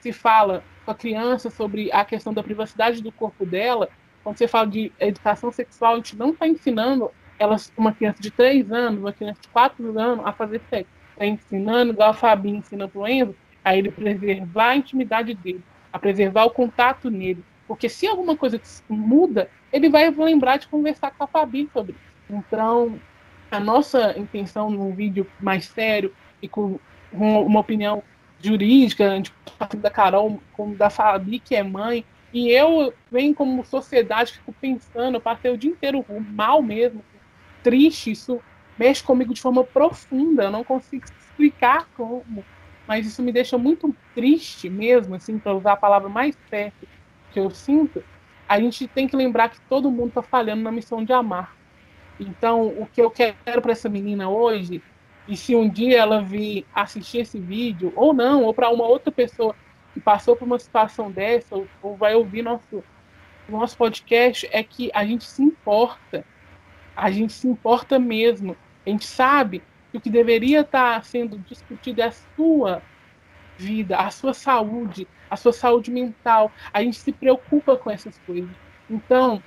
se 0.00 0.12
fala 0.12 0.64
com 0.84 0.90
a 0.90 0.94
criança 0.94 1.50
sobre 1.50 1.90
a 1.92 2.04
questão 2.04 2.32
da 2.32 2.42
privacidade 2.42 3.02
do 3.02 3.12
corpo 3.12 3.44
dela, 3.44 3.88
quando 4.24 4.38
você 4.38 4.48
fala 4.48 4.66
de 4.66 4.90
educação 4.98 5.52
sexual, 5.52 5.94
a 5.94 5.96
gente 5.96 6.16
não 6.16 6.30
está 6.30 6.48
ensinando 6.48 7.10
elas, 7.38 7.72
uma 7.76 7.92
criança 7.92 8.20
de 8.20 8.30
3 8.30 8.72
anos, 8.72 9.00
uma 9.00 9.12
criança 9.12 9.40
de 9.40 9.48
4 9.48 9.98
anos, 9.98 10.26
a 10.26 10.32
fazer 10.32 10.60
sexo. 10.68 10.90
Está 11.12 11.26
ensinando, 11.26 11.92
igual 11.92 12.10
a 12.10 12.14
Fabi 12.14 12.50
ensina 12.50 12.88
para 12.88 13.00
o 13.00 13.06
Enzo, 13.06 13.34
a 13.64 13.76
ele 13.76 13.90
preservar 13.90 14.70
a 14.70 14.76
intimidade 14.76 15.34
dele, 15.34 15.62
a 15.92 15.98
preservar 15.98 16.44
o 16.44 16.50
contato 16.50 17.10
nele. 17.10 17.44
Porque 17.66 17.88
se 17.88 18.06
alguma 18.06 18.36
coisa 18.36 18.60
muda, 18.88 19.50
ele 19.72 19.88
vai 19.88 20.10
lembrar 20.10 20.58
de 20.58 20.68
conversar 20.68 21.10
com 21.12 21.24
a 21.24 21.26
Fabi 21.26 21.68
sobre 21.72 21.92
isso. 21.92 22.16
Então, 22.30 22.98
a 23.50 23.60
nossa 23.60 24.18
intenção 24.18 24.70
num 24.70 24.94
vídeo 24.94 25.26
mais 25.40 25.66
sério 25.66 26.14
e 26.40 26.48
com 26.48 26.78
uma 27.12 27.60
opinião 27.60 28.02
jurídica, 28.40 29.22
tanto 29.58 29.76
da 29.78 29.90
Carol 29.90 30.40
como 30.52 30.76
da 30.76 30.90
Fabi, 30.90 31.38
que 31.38 31.54
é 31.54 31.62
mãe, 31.62 32.04
e 32.32 32.50
eu 32.50 32.92
venho 33.10 33.34
como 33.34 33.64
sociedade, 33.64 34.34
fico 34.34 34.52
pensando, 34.52 35.16
eu 35.16 35.20
passei 35.20 35.50
o 35.50 35.56
dia 35.56 35.70
inteiro 35.70 36.04
mal 36.08 36.60
mesmo, 36.60 37.02
triste, 37.62 38.10
isso 38.10 38.40
mexe 38.78 39.02
comigo 39.02 39.32
de 39.32 39.40
forma 39.40 39.64
profunda, 39.64 40.44
eu 40.44 40.50
não 40.50 40.62
consigo 40.62 41.06
explicar 41.06 41.88
como, 41.96 42.44
mas 42.86 43.06
isso 43.06 43.22
me 43.22 43.32
deixa 43.32 43.56
muito 43.56 43.94
triste 44.14 44.68
mesmo, 44.68 45.14
assim, 45.14 45.38
para 45.38 45.54
usar 45.54 45.72
a 45.72 45.76
palavra 45.76 46.08
mais 46.08 46.36
perto 46.50 46.86
que 47.36 47.40
eu 47.40 47.50
sinto, 47.50 48.02
a 48.48 48.58
gente 48.58 48.88
tem 48.88 49.06
que 49.06 49.14
lembrar 49.14 49.50
que 49.50 49.60
todo 49.68 49.90
mundo 49.90 50.08
está 50.08 50.22
falhando 50.22 50.62
na 50.62 50.72
missão 50.72 51.04
de 51.04 51.12
amar. 51.12 51.54
Então, 52.18 52.68
o 52.68 52.86
que 52.86 53.02
eu 53.02 53.10
quero 53.10 53.60
para 53.60 53.72
essa 53.72 53.90
menina 53.90 54.26
hoje, 54.30 54.82
e 55.28 55.36
se 55.36 55.54
um 55.54 55.68
dia 55.68 55.98
ela 55.98 56.22
vir 56.22 56.64
assistir 56.74 57.18
esse 57.18 57.38
vídeo, 57.38 57.92
ou 57.94 58.14
não, 58.14 58.44
ou 58.44 58.54
para 58.54 58.70
uma 58.70 58.86
outra 58.86 59.12
pessoa 59.12 59.54
que 59.92 60.00
passou 60.00 60.34
por 60.34 60.46
uma 60.46 60.58
situação 60.58 61.10
dessa, 61.10 61.54
ou, 61.54 61.68
ou 61.82 61.94
vai 61.94 62.14
ouvir 62.14 62.40
nosso, 62.40 62.82
nosso 63.46 63.76
podcast, 63.76 64.48
é 64.50 64.62
que 64.62 64.90
a 64.94 65.04
gente 65.04 65.24
se 65.24 65.42
importa. 65.42 66.24
A 66.96 67.10
gente 67.10 67.34
se 67.34 67.46
importa 67.46 67.98
mesmo. 67.98 68.56
A 68.86 68.88
gente 68.88 69.06
sabe 69.06 69.62
que 69.92 69.98
o 69.98 70.00
que 70.00 70.08
deveria 70.08 70.62
estar 70.62 70.94
tá 70.94 71.02
sendo 71.02 71.36
discutido 71.40 72.00
é 72.00 72.06
a 72.06 72.12
sua 72.12 72.82
vida, 73.58 73.96
a 73.96 74.10
sua 74.10 74.34
saúde, 74.34 75.06
a 75.30 75.36
sua 75.36 75.52
saúde 75.52 75.90
mental. 75.90 76.50
A 76.72 76.82
gente 76.82 76.98
se 76.98 77.12
preocupa 77.12 77.76
com 77.76 77.90
essas 77.90 78.18
coisas. 78.26 78.50
Então, 78.88 79.42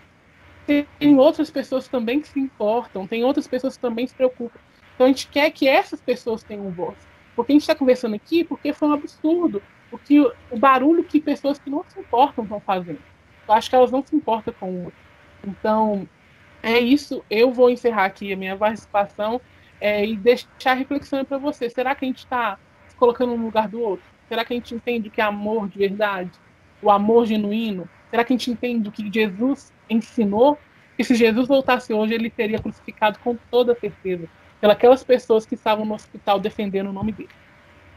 tem 1.00 1.18
outras 1.18 1.50
pessoas 1.50 1.88
também 1.88 2.22
que 2.22 2.28
se 2.28 2.40
importam, 2.40 3.08
tem 3.08 3.24
outras 3.24 3.48
pessoas 3.48 3.76
que 3.76 3.82
também 3.82 4.06
se 4.06 4.14
preocupam. 4.14 4.60
Então 4.94 5.06
a 5.06 5.10
gente 5.10 5.28
quer 5.28 5.50
que 5.52 5.68
essas 5.68 6.02
pessoas 6.02 6.44
tenham 6.44 6.70
voz. 6.72 6.98
Porque 7.36 7.52
a 7.52 7.56
gente 7.56 7.62
está 7.62 7.74
conversando 7.74 8.16
aqui 8.16 8.44
porque 8.44 8.74
foi 8.74 8.90
um 8.90 8.94
absurdo. 8.94 9.64
O, 9.92 9.98
o 10.52 10.60
barulho 10.60 11.04
que 11.04 11.20
pessoas 11.20 11.58
que 11.58 11.70
não 11.70 11.84
se 11.88 12.00
importam 12.00 12.44
estão 12.44 12.60
fazendo. 12.60 13.00
Eu 13.48 13.54
acho 13.54 13.70
que 13.70 13.76
elas 13.76 13.92
não 13.92 14.06
se 14.06 14.16
importam 14.16 14.54
com 14.60 14.70
o 14.70 14.84
outro. 14.86 15.00
Então, 15.48 16.08
é 16.62 16.78
isso. 16.78 17.24
Eu 17.30 17.52
vou 17.52 17.70
encerrar 17.70 18.06
aqui 18.06 18.32
a 18.34 18.38
minha 18.38 18.58
participação 18.58 19.42
é, 19.80 20.06
e 20.06 20.16
deixar 20.16 20.72
a 20.72 20.74
reflexão 20.74 21.24
para 21.24 21.38
você. 21.38 21.70
Será 21.70 21.96
que 21.96 22.06
a 22.06 22.08
gente 22.08 22.20
está 22.20 22.60
colocando 23.00 23.36
no 23.36 23.46
lugar 23.46 23.68
do 23.68 23.82
outro? 23.82 24.06
Será 24.28 24.46
que 24.46 24.54
a 24.54 24.56
gente 24.56 24.76
entende 24.76 25.08
o 25.08 25.12
que 25.12 25.22
é 25.22 25.24
amor 25.24 25.68
de 25.68 25.80
verdade? 25.80 26.32
O 26.82 26.92
amor 26.92 27.26
genuíno? 27.26 27.90
Será 28.12 28.24
que 28.24 28.34
a 28.34 28.38
gente 28.38 28.52
entende 28.52 28.90
o 28.90 28.92
que 28.92 29.12
Jesus 29.12 29.74
ensinou? 29.90 30.58
Que 30.96 31.04
se 31.04 31.16
Jesus 31.16 31.48
voltasse 31.48 31.94
hoje, 31.94 32.14
ele 32.14 32.30
teria 32.30 32.60
crucificado 32.60 33.18
com 33.20 33.36
toda 33.50 33.74
certeza 33.74 34.28
pelas 34.80 35.04
pessoas 35.04 35.46
que 35.46 35.56
estavam 35.56 35.86
no 35.86 35.96
hospital 35.96 36.40
defendendo 36.40 36.90
o 36.90 36.94
nome 36.94 37.14
dele. 37.14 37.30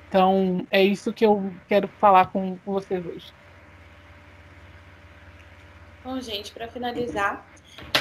Então, 0.09 0.67
é 0.71 0.83
isso 0.83 1.13
que 1.13 1.27
eu 1.27 1.53
quero 1.69 1.89
falar 1.89 2.27
com, 2.27 2.57
com 2.59 2.73
vocês 2.73 3.05
hoje. 3.05 3.33
Bom, 6.05 6.21
gente, 6.21 6.53
para 6.53 6.69
finalizar, 6.69 7.47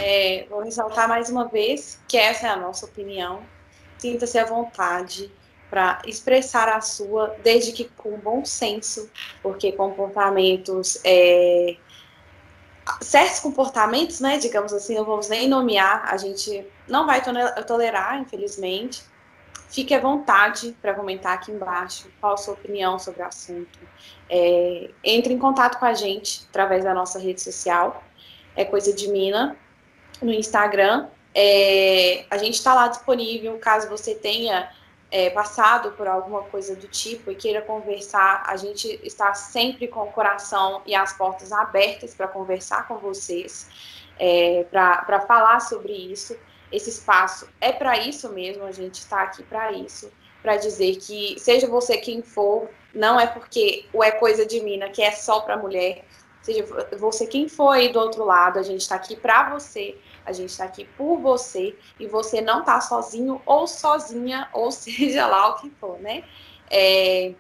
é, 0.02 0.46
vou 0.50 0.64
ressaltar 0.64 1.08
mais 1.08 1.30
uma 1.30 1.48
vez 1.48 2.02
que 2.08 2.18
essa 2.18 2.48
é 2.48 2.50
a 2.50 2.56
nossa 2.56 2.86
opinião. 2.86 3.42
Sinta-se 3.98 4.38
à 4.38 4.46
vontade 4.46 5.32
para 5.72 6.02
expressar 6.06 6.68
a 6.68 6.82
sua, 6.82 7.34
desde 7.42 7.72
que 7.72 7.86
com 7.96 8.18
bom 8.18 8.44
senso, 8.44 9.10
porque 9.42 9.72
comportamentos 9.72 11.00
é, 11.06 11.78
certos 13.00 13.40
comportamentos, 13.40 14.20
né, 14.20 14.38
digamos 14.38 14.74
assim, 14.74 14.96
não 14.96 15.06
vamos 15.06 15.30
nem 15.30 15.48
nomear, 15.48 16.04
a 16.12 16.18
gente 16.18 16.66
não 16.88 17.06
vai 17.06 17.22
tolerar, 17.66 18.20
infelizmente. 18.20 19.04
Fique 19.70 19.94
à 19.94 20.00
vontade 20.02 20.76
para 20.82 20.94
comentar 20.94 21.34
aqui 21.34 21.50
embaixo 21.50 22.12
qual 22.20 22.34
a 22.34 22.38
sua 22.38 22.56
opinião 22.56 23.00
sobre 23.00 23.22
o 23.22 23.26
assunto. 23.26 23.80
É, 24.30 24.90
entre 25.02 25.34
em 25.34 25.40
contato 25.40 25.80
com 25.80 25.86
a 25.86 25.94
gente 25.94 26.46
através 26.50 26.84
da 26.84 26.94
nossa 26.94 27.18
rede 27.18 27.42
social, 27.42 28.04
é 28.54 28.66
Coisa 28.66 28.92
de 28.94 29.08
Mina, 29.08 29.56
no 30.22 30.34
Instagram. 30.34 31.08
É, 31.34 32.26
a 32.30 32.38
gente 32.38 32.56
está 32.56 32.74
lá 32.74 32.90
disponível 32.90 33.58
caso 33.60 33.88
você 33.88 34.14
tenha 34.14 34.70
é, 35.12 35.30
passado 35.30 35.92
por 35.92 36.08
alguma 36.08 36.44
coisa 36.44 36.74
do 36.74 36.88
tipo 36.88 37.30
e 37.30 37.36
queira 37.36 37.62
conversar, 37.62 38.44
a 38.48 38.56
gente 38.56 39.00
está 39.04 39.34
sempre 39.34 39.90
com 39.90 40.04
o 40.04 40.12
coração 40.12 40.82
e 40.86 40.96
as 40.96 41.12
portas 41.12 41.52
abertas 41.52 42.16
para 42.16 42.30
conversar 42.30 42.88
com 42.88 42.98
vocês, 42.98 43.70
é, 44.18 44.66
para 44.72 45.20
falar 45.28 45.60
sobre 45.60 45.92
isso. 45.92 46.36
Esse 46.72 46.90
espaço 46.90 47.50
é 47.60 47.74
para 47.74 47.98
isso 47.98 48.32
mesmo, 48.32 48.64
a 48.64 48.72
gente 48.72 48.96
está 48.96 49.24
aqui 49.24 49.44
para 49.44 49.74
isso, 49.74 50.10
para 50.42 50.56
dizer 50.56 50.96
que, 50.96 51.38
seja 51.38 51.68
você 51.68 51.98
quem 51.98 52.22
for, 52.22 52.70
não 52.96 53.20
é 53.20 53.28
porque 53.28 53.86
o 53.92 54.02
É 54.02 54.12
Coisa 54.12 54.46
de 54.46 54.62
Mina, 54.62 54.90
que 54.90 55.02
é 55.02 55.12
só 55.12 55.42
para 55.42 55.58
mulher, 55.58 56.06
seja 56.42 56.66
você 56.98 57.28
quem 57.28 57.50
for 57.50 57.72
aí 57.72 57.92
do 57.92 58.00
outro 58.00 58.24
lado, 58.24 58.58
a 58.58 58.64
gente 58.64 58.82
está 58.82 58.96
aqui 58.96 59.18
para 59.18 59.50
você 59.50 59.98
a 60.26 60.32
gente 60.32 60.50
está 60.50 60.66
aqui 60.66 60.86
por 60.98 61.18
você 61.20 61.76
e 62.00 62.08
você 62.08 62.42
não 62.42 62.60
está 62.60 62.80
sozinho 62.82 63.42
ou 63.46 63.68
sozinha, 63.68 64.50
ou 64.54 64.70
seja 64.72 65.28
lá 65.28 65.50
o 65.50 65.56
que 65.56 65.70
for, 65.72 66.00
né? 66.00 66.24
É, 66.70 67.34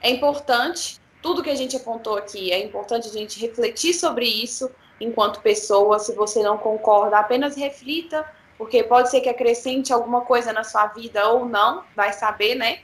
é 0.00 0.10
importante, 0.10 1.00
tudo 1.22 1.42
que 1.42 1.50
a 1.50 1.54
gente 1.54 1.76
apontou 1.76 2.16
aqui, 2.16 2.52
é 2.52 2.62
importante 2.62 3.08
a 3.08 3.12
gente 3.12 3.40
refletir 3.40 3.94
sobre 3.94 4.26
isso 4.26 4.70
enquanto 5.00 5.40
pessoa. 5.40 5.98
Se 5.98 6.14
você 6.14 6.42
não 6.42 6.58
concorda, 6.58 7.18
apenas 7.18 7.56
reflita, 7.56 8.30
porque 8.58 8.84
pode 8.84 9.10
ser 9.10 9.20
que 9.20 9.28
acrescente 9.28 9.92
alguma 9.92 10.20
coisa 10.20 10.52
na 10.52 10.62
sua 10.62 10.86
vida 10.88 11.28
ou 11.28 11.48
não, 11.48 11.84
vai 11.96 12.12
saber, 12.12 12.54
né? 12.54 12.80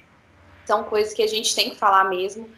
São 0.65 0.85
coisas 0.85 1.13
que 1.13 1.23
a 1.23 1.27
gente 1.27 1.55
tem 1.55 1.71
que 1.71 1.77
falar 1.77 2.05
mesmo. 2.05 2.49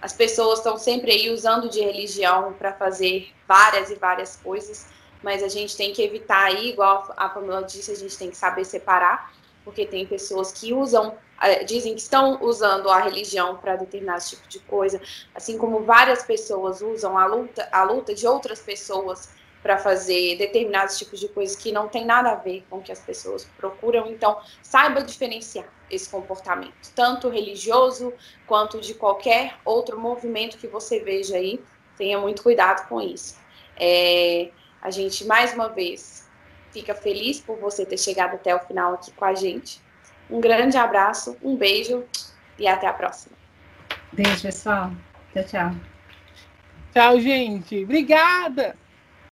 As 0.00 0.12
pessoas 0.12 0.58
estão 0.58 0.76
sempre 0.76 1.12
aí 1.12 1.30
usando 1.30 1.68
de 1.68 1.80
religião 1.80 2.52
para 2.54 2.72
fazer 2.72 3.32
várias 3.46 3.90
e 3.90 3.94
várias 3.94 4.36
coisas, 4.36 4.88
mas 5.22 5.42
a 5.42 5.48
gente 5.48 5.76
tem 5.76 5.92
que 5.92 6.02
evitar 6.02 6.44
aí, 6.44 6.70
igual 6.70 7.12
a 7.16 7.28
Pamela 7.28 7.62
disse, 7.62 7.90
a 7.90 7.96
gente 7.96 8.16
tem 8.16 8.30
que 8.30 8.36
saber 8.36 8.64
separar, 8.64 9.32
porque 9.64 9.86
tem 9.86 10.06
pessoas 10.06 10.52
que 10.52 10.72
usam, 10.72 11.16
eh, 11.40 11.64
dizem 11.64 11.94
que 11.94 12.00
estão 12.00 12.42
usando 12.42 12.88
a 12.88 13.00
religião 13.00 13.56
para 13.56 13.76
determinado 13.76 14.24
tipo 14.24 14.48
de 14.48 14.58
coisa, 14.60 15.00
assim 15.34 15.56
como 15.56 15.84
várias 15.84 16.24
pessoas 16.24 16.82
usam 16.82 17.16
a 17.16 17.26
luta, 17.26 17.68
a 17.70 17.84
luta 17.84 18.14
de 18.14 18.26
outras 18.26 18.60
pessoas 18.60 19.30
para 19.62 19.78
fazer 19.78 20.36
determinados 20.36 20.98
tipos 20.98 21.20
de 21.20 21.28
coisas 21.28 21.54
que 21.54 21.70
não 21.70 21.88
tem 21.88 22.04
nada 22.04 22.32
a 22.32 22.34
ver 22.34 22.64
com 22.68 22.78
o 22.78 22.82
que 22.82 22.90
as 22.90 22.98
pessoas 22.98 23.48
procuram. 23.56 24.08
Então, 24.08 24.40
saiba 24.60 25.02
diferenciar 25.04 25.66
esse 25.88 26.08
comportamento, 26.08 26.74
tanto 26.96 27.28
religioso 27.28 28.12
quanto 28.46 28.80
de 28.80 28.92
qualquer 28.94 29.54
outro 29.64 29.98
movimento 30.00 30.58
que 30.58 30.66
você 30.66 30.98
veja 30.98 31.36
aí. 31.36 31.62
Tenha 31.96 32.18
muito 32.18 32.42
cuidado 32.42 32.88
com 32.88 33.00
isso. 33.00 33.36
É, 33.76 34.50
a 34.82 34.90
gente, 34.90 35.24
mais 35.24 35.54
uma 35.54 35.68
vez, 35.68 36.28
fica 36.72 36.94
feliz 36.94 37.40
por 37.40 37.56
você 37.58 37.86
ter 37.86 37.98
chegado 37.98 38.34
até 38.34 38.54
o 38.54 38.58
final 38.58 38.94
aqui 38.94 39.12
com 39.12 39.24
a 39.24 39.34
gente. 39.34 39.80
Um 40.28 40.40
grande 40.40 40.76
abraço, 40.76 41.36
um 41.42 41.56
beijo 41.56 42.04
e 42.58 42.66
até 42.66 42.86
a 42.88 42.92
próxima. 42.92 43.36
Beijo, 44.12 44.42
pessoal. 44.42 44.90
Tchau, 45.32 45.44
tchau. 45.44 45.74
Tchau, 46.92 47.20
gente. 47.20 47.84
Obrigada! 47.84 48.81